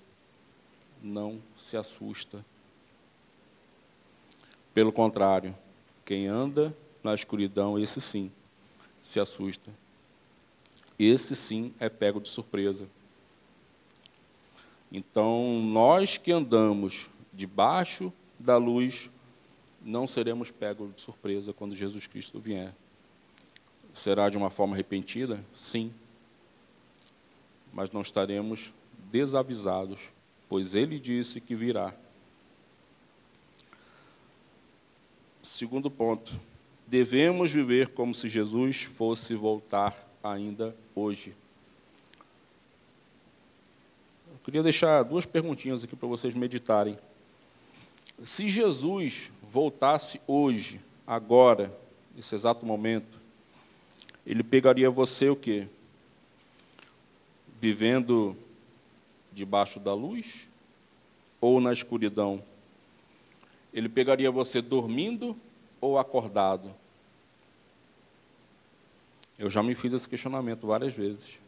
não 1.03 1.43
se 1.57 1.77
assusta. 1.77 2.45
Pelo 4.75 4.93
contrário, 4.93 5.57
quem 6.05 6.27
anda 6.27 6.75
na 7.03 7.15
escuridão, 7.15 7.79
esse 7.79 8.01
sim, 8.01 8.31
se 9.01 9.21
assusta 9.21 9.71
esse 10.99 11.35
sim 11.35 11.75
é 11.81 11.89
pego 11.89 12.21
de 12.21 12.29
surpresa. 12.29 12.89
Então, 14.91 15.61
nós 15.63 16.19
que 16.19 16.31
andamos 16.31 17.09
debaixo 17.33 18.13
da 18.39 18.57
luz, 18.57 19.11
não 19.83 20.07
seremos 20.07 20.51
pegos 20.51 20.95
de 20.95 21.01
surpresa 21.01 21.53
quando 21.53 21.75
Jesus 21.75 22.07
Cristo 22.07 22.39
vier. 22.39 22.75
Será 23.95 24.29
de 24.29 24.37
uma 24.37 24.51
forma 24.51 24.77
repentina? 24.77 25.45
Sim. 25.55 25.93
Mas 27.73 27.91
não 27.91 28.03
estaremos 28.03 28.73
desavisados, 29.11 30.01
pois 30.49 30.75
ele 30.75 30.99
disse 30.99 31.41
que 31.41 31.55
virá. 31.55 31.95
Segundo 35.53 35.91
ponto, 35.91 36.33
devemos 36.87 37.53
viver 37.53 37.89
como 37.89 38.15
se 38.15 38.27
Jesus 38.27 38.85
fosse 38.85 39.35
voltar 39.35 39.95
ainda 40.25 40.75
hoje. 40.95 41.35
Eu 44.31 44.39
queria 44.43 44.63
deixar 44.63 45.03
duas 45.03 45.27
perguntinhas 45.27 45.85
aqui 45.85 45.95
para 45.95 46.09
vocês 46.09 46.35
meditarem. 46.35 46.97
Se 48.23 48.49
Jesus 48.49 49.31
voltasse 49.43 50.23
hoje, 50.27 50.81
agora, 51.07 51.71
nesse 52.17 52.35
exato 52.35 52.65
momento, 52.65 53.21
ele 54.27 54.43
pegaria 54.43 54.91
você 54.91 55.29
o 55.29 55.37
quê? 55.37 55.69
Vivendo 57.61 58.35
debaixo 59.31 59.79
da 59.79 59.93
luz 59.93 60.49
ou 61.43 61.61
na 61.61 61.75
escuridão? 61.75 62.43
Ele 63.73 63.89
pegaria 63.89 64.31
você 64.31 64.61
dormindo 64.61 65.37
ou 65.81 65.99
acordado? 65.99 66.75
Eu 69.39 69.49
já 69.49 69.63
me 69.63 69.75
fiz 69.75 69.93
esse 69.93 70.09
questionamento 70.09 70.67
várias 70.67 70.95
vezes. 70.95 71.39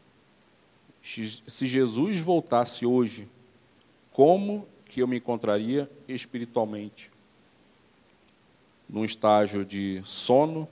Se 1.01 1.67
Jesus 1.67 2.19
voltasse 2.19 2.85
hoje, 2.85 3.27
como 4.11 4.67
que 4.85 5.01
eu 5.01 5.07
me 5.07 5.17
encontraria 5.17 5.89
espiritualmente? 6.07 7.11
Num 8.89 9.05
estágio 9.05 9.63
de 9.63 10.01
sono 10.03 10.67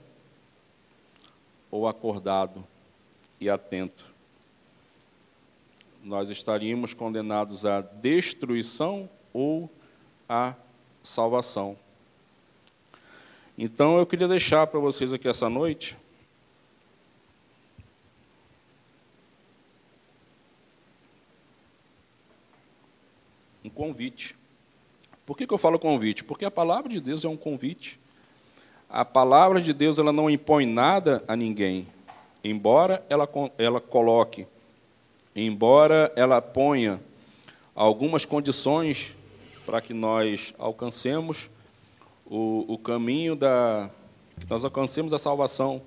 ou 1.70 1.86
acordado 1.86 2.66
e 3.40 3.48
atento? 3.48 4.04
Nós 6.02 6.28
estaríamos 6.28 6.92
condenados 6.92 7.64
à 7.64 7.80
destruição 7.80 9.08
ou 9.32 9.70
à 10.28 10.54
salvação. 11.04 11.76
Então 13.56 13.98
eu 13.98 14.06
queria 14.06 14.26
deixar 14.26 14.66
para 14.66 14.80
vocês 14.80 15.12
aqui 15.12 15.28
essa 15.28 15.48
noite 15.48 15.96
um 23.62 23.68
convite. 23.68 24.34
Por 25.24 25.36
que, 25.36 25.46
que 25.46 25.54
eu 25.54 25.58
falo 25.58 25.78
convite? 25.78 26.24
Porque 26.24 26.44
a 26.44 26.50
palavra 26.50 26.88
de 26.88 27.00
Deus 27.00 27.24
é 27.24 27.28
um 27.28 27.36
convite. 27.36 28.00
A 28.88 29.04
palavra 29.04 29.60
de 29.60 29.72
Deus 29.72 29.98
ela 29.98 30.12
não 30.12 30.28
impõe 30.28 30.66
nada 30.66 31.22
a 31.28 31.36
ninguém, 31.36 31.86
embora 32.42 33.04
ela, 33.08 33.28
ela 33.58 33.80
coloque, 33.80 34.46
embora 35.34 36.12
ela 36.14 36.40
ponha 36.40 37.00
algumas 37.74 38.24
condições 38.24 39.14
para 39.64 39.80
que 39.80 39.94
nós 39.94 40.52
alcancemos 40.58 41.50
o, 42.26 42.64
o 42.68 42.78
caminho 42.78 43.36
da. 43.36 43.90
que 44.38 44.48
nós 44.48 44.64
alcancemos 44.64 45.12
a 45.12 45.18
salvação. 45.18 45.82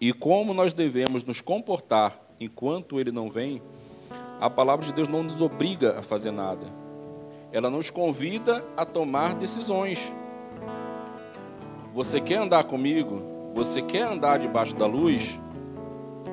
E 0.00 0.12
como 0.12 0.52
nós 0.52 0.72
devemos 0.72 1.24
nos 1.24 1.40
comportar 1.40 2.18
enquanto 2.40 2.98
ele 3.00 3.12
não 3.12 3.30
vem, 3.30 3.62
a 4.40 4.50
palavra 4.50 4.84
de 4.84 4.92
Deus 4.92 5.08
não 5.08 5.22
nos 5.22 5.40
obriga 5.40 5.98
a 5.98 6.02
fazer 6.02 6.30
nada. 6.30 6.66
Ela 7.52 7.70
nos 7.70 7.90
convida 7.90 8.64
a 8.76 8.84
tomar 8.84 9.34
decisões. 9.34 10.12
Você 11.92 12.20
quer 12.20 12.38
andar 12.38 12.64
comigo? 12.64 13.22
Você 13.54 13.80
quer 13.80 14.02
andar 14.02 14.38
debaixo 14.38 14.74
da 14.74 14.86
luz? 14.86 15.38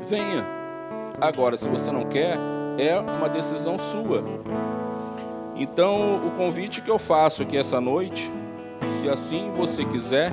Venha. 0.08 0.44
Agora, 1.22 1.56
se 1.56 1.70
você 1.70 1.92
não 1.92 2.10
quer, 2.10 2.36
é 2.80 3.00
uma 3.00 3.30
decisão 3.30 3.78
sua. 3.78 4.24
Então, 5.62 6.16
o 6.26 6.32
convite 6.32 6.82
que 6.82 6.90
eu 6.90 6.98
faço 6.98 7.44
aqui 7.44 7.56
essa 7.56 7.80
noite, 7.80 8.34
se 8.88 9.08
assim 9.08 9.52
você 9.56 9.86
quiser, 9.86 10.32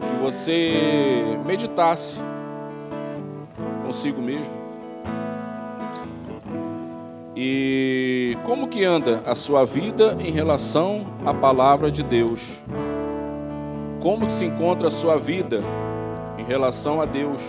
que 0.00 0.20
você 0.20 1.38
meditasse 1.46 2.18
consigo 3.84 4.20
mesmo 4.20 4.52
e 7.36 8.36
como 8.42 8.66
que 8.66 8.84
anda 8.84 9.22
a 9.24 9.36
sua 9.36 9.64
vida 9.64 10.16
em 10.18 10.32
relação 10.32 11.06
à 11.24 11.32
palavra 11.32 11.92
de 11.92 12.02
Deus? 12.02 12.60
Como 14.00 14.26
que 14.26 14.32
se 14.32 14.44
encontra 14.44 14.88
a 14.88 14.90
sua 14.90 15.16
vida 15.16 15.62
em 16.36 16.42
relação 16.42 17.00
a 17.00 17.04
Deus? 17.04 17.40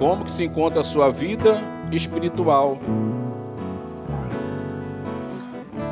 Como 0.00 0.24
que 0.24 0.32
se 0.32 0.42
encontra 0.42 0.80
a 0.80 0.84
sua 0.84 1.10
vida 1.10 1.60
espiritual? 1.92 2.76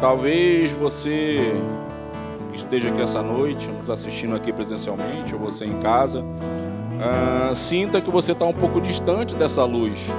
Talvez 0.00 0.72
você 0.72 1.54
esteja 2.52 2.90
aqui 2.90 3.00
essa 3.00 3.22
noite, 3.22 3.70
nos 3.70 3.88
assistindo 3.88 4.34
aqui 4.34 4.52
presencialmente, 4.52 5.34
ou 5.34 5.40
você 5.40 5.64
em 5.64 5.78
casa, 5.80 6.20
uh, 6.20 7.54
sinta 7.54 8.00
que 8.00 8.10
você 8.10 8.32
está 8.32 8.44
um 8.44 8.52
pouco 8.52 8.80
distante 8.80 9.34
dessa 9.34 9.64
luz. 9.64 10.12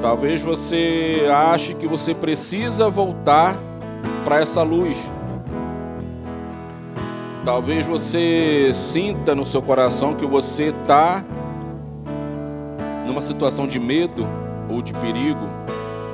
Talvez 0.00 0.42
você 0.42 1.26
ache 1.32 1.74
que 1.74 1.86
você 1.86 2.14
precisa 2.14 2.88
voltar 2.88 3.58
para 4.24 4.40
essa 4.40 4.62
luz. 4.62 5.10
Talvez 7.44 7.86
você 7.86 8.70
sinta 8.72 9.34
no 9.34 9.44
seu 9.44 9.62
coração 9.62 10.14
que 10.14 10.26
você 10.26 10.66
está 10.66 11.24
numa 13.06 13.22
situação 13.22 13.66
de 13.66 13.78
medo 13.78 14.26
ou 14.68 14.82
de 14.82 14.92
perigo 14.94 15.48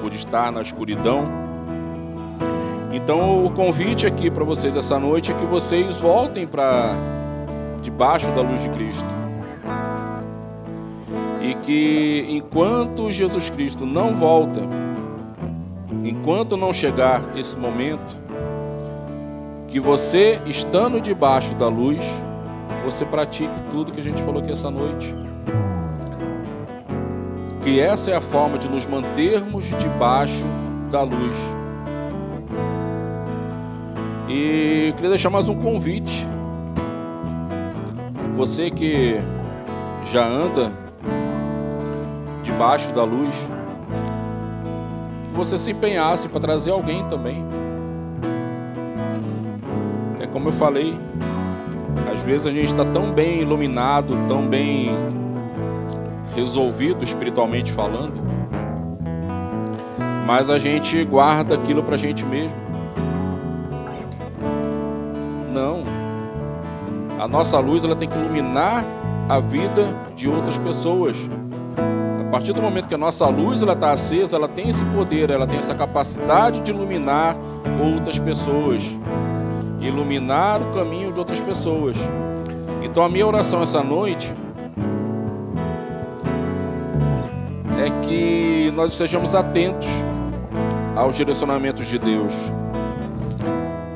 por 0.00 0.12
estar 0.12 0.52
na 0.52 0.62
escuridão. 0.62 1.41
Então, 2.92 3.46
o 3.46 3.50
convite 3.50 4.06
aqui 4.06 4.30
para 4.30 4.44
vocês 4.44 4.76
essa 4.76 4.98
noite 4.98 5.32
é 5.32 5.34
que 5.34 5.46
vocês 5.46 5.96
voltem 5.96 6.46
para 6.46 6.94
debaixo 7.80 8.30
da 8.32 8.42
luz 8.42 8.60
de 8.60 8.68
Cristo. 8.68 9.08
E 11.40 11.54
que 11.54 12.26
enquanto 12.28 13.10
Jesus 13.10 13.48
Cristo 13.48 13.86
não 13.86 14.12
volta, 14.12 14.60
enquanto 16.04 16.54
não 16.54 16.70
chegar 16.70 17.22
esse 17.34 17.56
momento, 17.58 18.20
que 19.68 19.80
você, 19.80 20.38
estando 20.44 21.00
debaixo 21.00 21.54
da 21.54 21.68
luz, 21.68 22.04
você 22.84 23.06
pratique 23.06 23.54
tudo 23.70 23.90
que 23.90 24.00
a 24.00 24.02
gente 24.02 24.22
falou 24.22 24.42
aqui 24.42 24.52
essa 24.52 24.70
noite. 24.70 25.14
Que 27.62 27.80
essa 27.80 28.10
é 28.10 28.16
a 28.16 28.20
forma 28.20 28.58
de 28.58 28.68
nos 28.68 28.84
mantermos 28.84 29.64
debaixo 29.78 30.46
da 30.90 31.02
luz. 31.02 31.61
E 34.32 34.92
queria 34.94 35.10
deixar 35.10 35.28
mais 35.28 35.48
um 35.48 35.54
convite. 35.54 36.26
Você 38.34 38.70
que 38.70 39.16
já 40.10 40.24
anda 40.24 40.72
debaixo 42.42 42.90
da 42.92 43.04
luz, 43.04 43.48
que 45.30 45.36
você 45.36 45.58
se 45.58 45.72
empenhasse 45.72 46.28
para 46.28 46.40
trazer 46.40 46.70
alguém 46.70 47.06
também 47.08 47.44
como 50.32 50.48
eu 50.48 50.52
falei, 50.52 50.98
às 52.12 52.22
vezes 52.22 52.46
a 52.46 52.50
gente 52.50 52.66
está 52.66 52.84
tão 52.86 53.12
bem 53.12 53.42
iluminado, 53.42 54.16
tão 54.26 54.46
bem 54.46 54.90
resolvido 56.34 57.04
espiritualmente 57.04 57.70
falando, 57.70 58.14
mas 60.26 60.48
a 60.48 60.58
gente 60.58 61.04
guarda 61.04 61.54
aquilo 61.54 61.82
para 61.82 61.94
a 61.94 61.98
gente 61.98 62.24
mesmo. 62.24 62.71
A 67.22 67.28
nossa 67.28 67.58
luz 67.60 67.84
ela 67.84 67.94
tem 67.94 68.08
que 68.08 68.18
iluminar 68.18 68.84
a 69.28 69.38
vida 69.38 69.96
de 70.16 70.28
outras 70.28 70.58
pessoas. 70.58 71.16
A 72.20 72.30
partir 72.32 72.52
do 72.52 72.60
momento 72.60 72.88
que 72.88 72.94
a 72.94 72.98
nossa 72.98 73.28
luz 73.28 73.62
ela 73.62 73.74
está 73.74 73.92
acesa, 73.92 74.34
ela 74.34 74.48
tem 74.48 74.68
esse 74.68 74.84
poder, 74.86 75.30
ela 75.30 75.46
tem 75.46 75.58
essa 75.58 75.74
capacidade 75.74 76.60
de 76.62 76.72
iluminar 76.72 77.36
outras 77.80 78.18
pessoas 78.18 78.82
iluminar 79.86 80.60
o 80.60 80.72
caminho 80.72 81.12
de 81.12 81.18
outras 81.18 81.40
pessoas. 81.40 81.96
Então 82.82 83.04
a 83.04 83.08
minha 83.08 83.26
oração 83.26 83.62
essa 83.62 83.82
noite 83.82 84.32
é 87.84 88.06
que 88.06 88.72
nós 88.74 88.92
estejamos 88.92 89.34
atentos 89.34 89.88
aos 90.96 91.16
direcionamentos 91.16 91.86
de 91.86 91.98
Deus. 91.98 92.61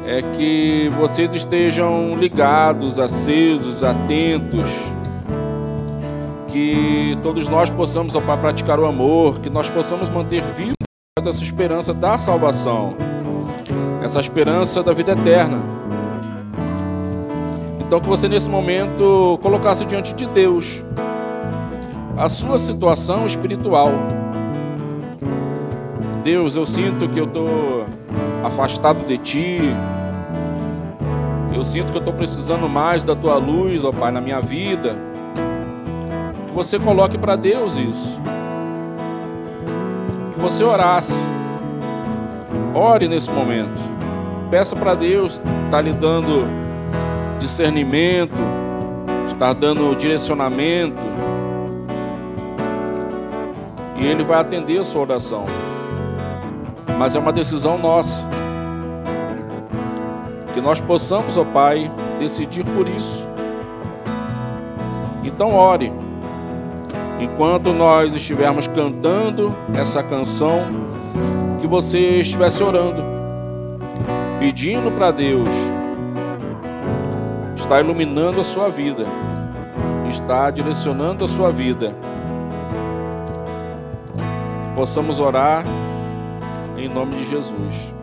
É 0.08 0.22
que 0.36 0.88
vocês 0.96 1.34
estejam 1.34 2.14
ligados, 2.16 3.00
acesos, 3.00 3.82
atentos. 3.82 4.70
Que 6.46 7.18
todos 7.24 7.48
nós 7.48 7.68
possamos, 7.70 8.14
praticar 8.40 8.78
o 8.78 8.86
amor, 8.86 9.40
que 9.40 9.50
nós 9.50 9.68
possamos 9.68 10.08
manter 10.08 10.44
viva 10.54 10.74
essa 11.18 11.42
esperança 11.42 11.92
da 11.92 12.16
salvação, 12.18 12.94
essa 14.00 14.20
esperança 14.20 14.80
da 14.80 14.92
vida 14.92 15.10
eterna. 15.10 15.60
Então, 17.80 18.00
que 18.00 18.06
você 18.06 18.28
nesse 18.28 18.48
momento 18.48 19.38
colocasse 19.42 19.84
diante 19.84 20.14
de 20.14 20.26
Deus 20.26 20.84
a 22.16 22.28
sua 22.28 22.60
situação 22.60 23.26
espiritual. 23.26 23.90
Deus, 26.22 26.54
eu 26.54 26.64
sinto 26.64 27.08
que 27.08 27.18
eu 27.18 27.24
estou 27.24 27.86
afastado 28.44 29.04
de 29.06 29.18
Ti. 29.18 29.60
Eu 31.56 31.64
sinto 31.64 31.90
que 31.90 31.96
eu 31.96 32.00
estou 32.00 32.12
precisando 32.12 32.68
mais 32.68 33.02
da 33.02 33.16
Tua 33.16 33.36
luz, 33.36 33.82
ó 33.82 33.90
Pai, 33.90 34.12
na 34.12 34.20
minha 34.20 34.42
vida. 34.42 34.94
Que 36.48 36.52
você 36.52 36.78
coloque 36.78 37.16
para 37.16 37.34
Deus 37.34 37.78
isso. 37.78 38.20
Que 40.34 40.38
você 40.38 40.62
orasse. 40.62 41.16
Ore 42.74 43.08
nesse 43.08 43.30
momento. 43.30 43.80
Peça 44.50 44.76
para 44.76 44.94
Deus 44.94 45.36
estar 45.36 45.70
tá 45.70 45.80
lhe 45.80 45.94
dando 45.94 46.46
discernimento, 47.38 48.36
estar 49.26 49.54
dando 49.54 49.96
direcionamento. 49.96 51.00
E 53.96 54.04
Ele 54.04 54.22
vai 54.24 54.40
atender 54.40 54.78
a 54.78 54.84
sua 54.84 55.00
oração. 55.00 55.46
Mas 56.98 57.16
é 57.16 57.18
uma 57.18 57.32
decisão 57.32 57.78
nossa. 57.78 58.22
Que 60.56 60.60
nós 60.62 60.80
possamos, 60.80 61.36
ó 61.36 61.44
Pai, 61.44 61.92
decidir 62.18 62.64
por 62.64 62.88
isso. 62.88 63.28
Então, 65.22 65.54
ore. 65.54 65.92
Enquanto 67.20 67.74
nós 67.74 68.14
estivermos 68.14 68.66
cantando 68.66 69.54
essa 69.74 70.02
canção, 70.02 70.62
que 71.60 71.66
você 71.66 72.20
estivesse 72.20 72.64
orando, 72.64 73.04
pedindo 74.40 74.90
para 74.92 75.10
Deus 75.10 75.46
está 77.54 77.78
iluminando 77.78 78.40
a 78.40 78.44
sua 78.44 78.70
vida, 78.70 79.04
está 80.08 80.50
direcionando 80.50 81.22
a 81.22 81.28
sua 81.28 81.52
vida. 81.52 81.94
Possamos 84.74 85.20
orar 85.20 85.66
em 86.78 86.88
nome 86.88 87.14
de 87.16 87.26
Jesus. 87.26 87.95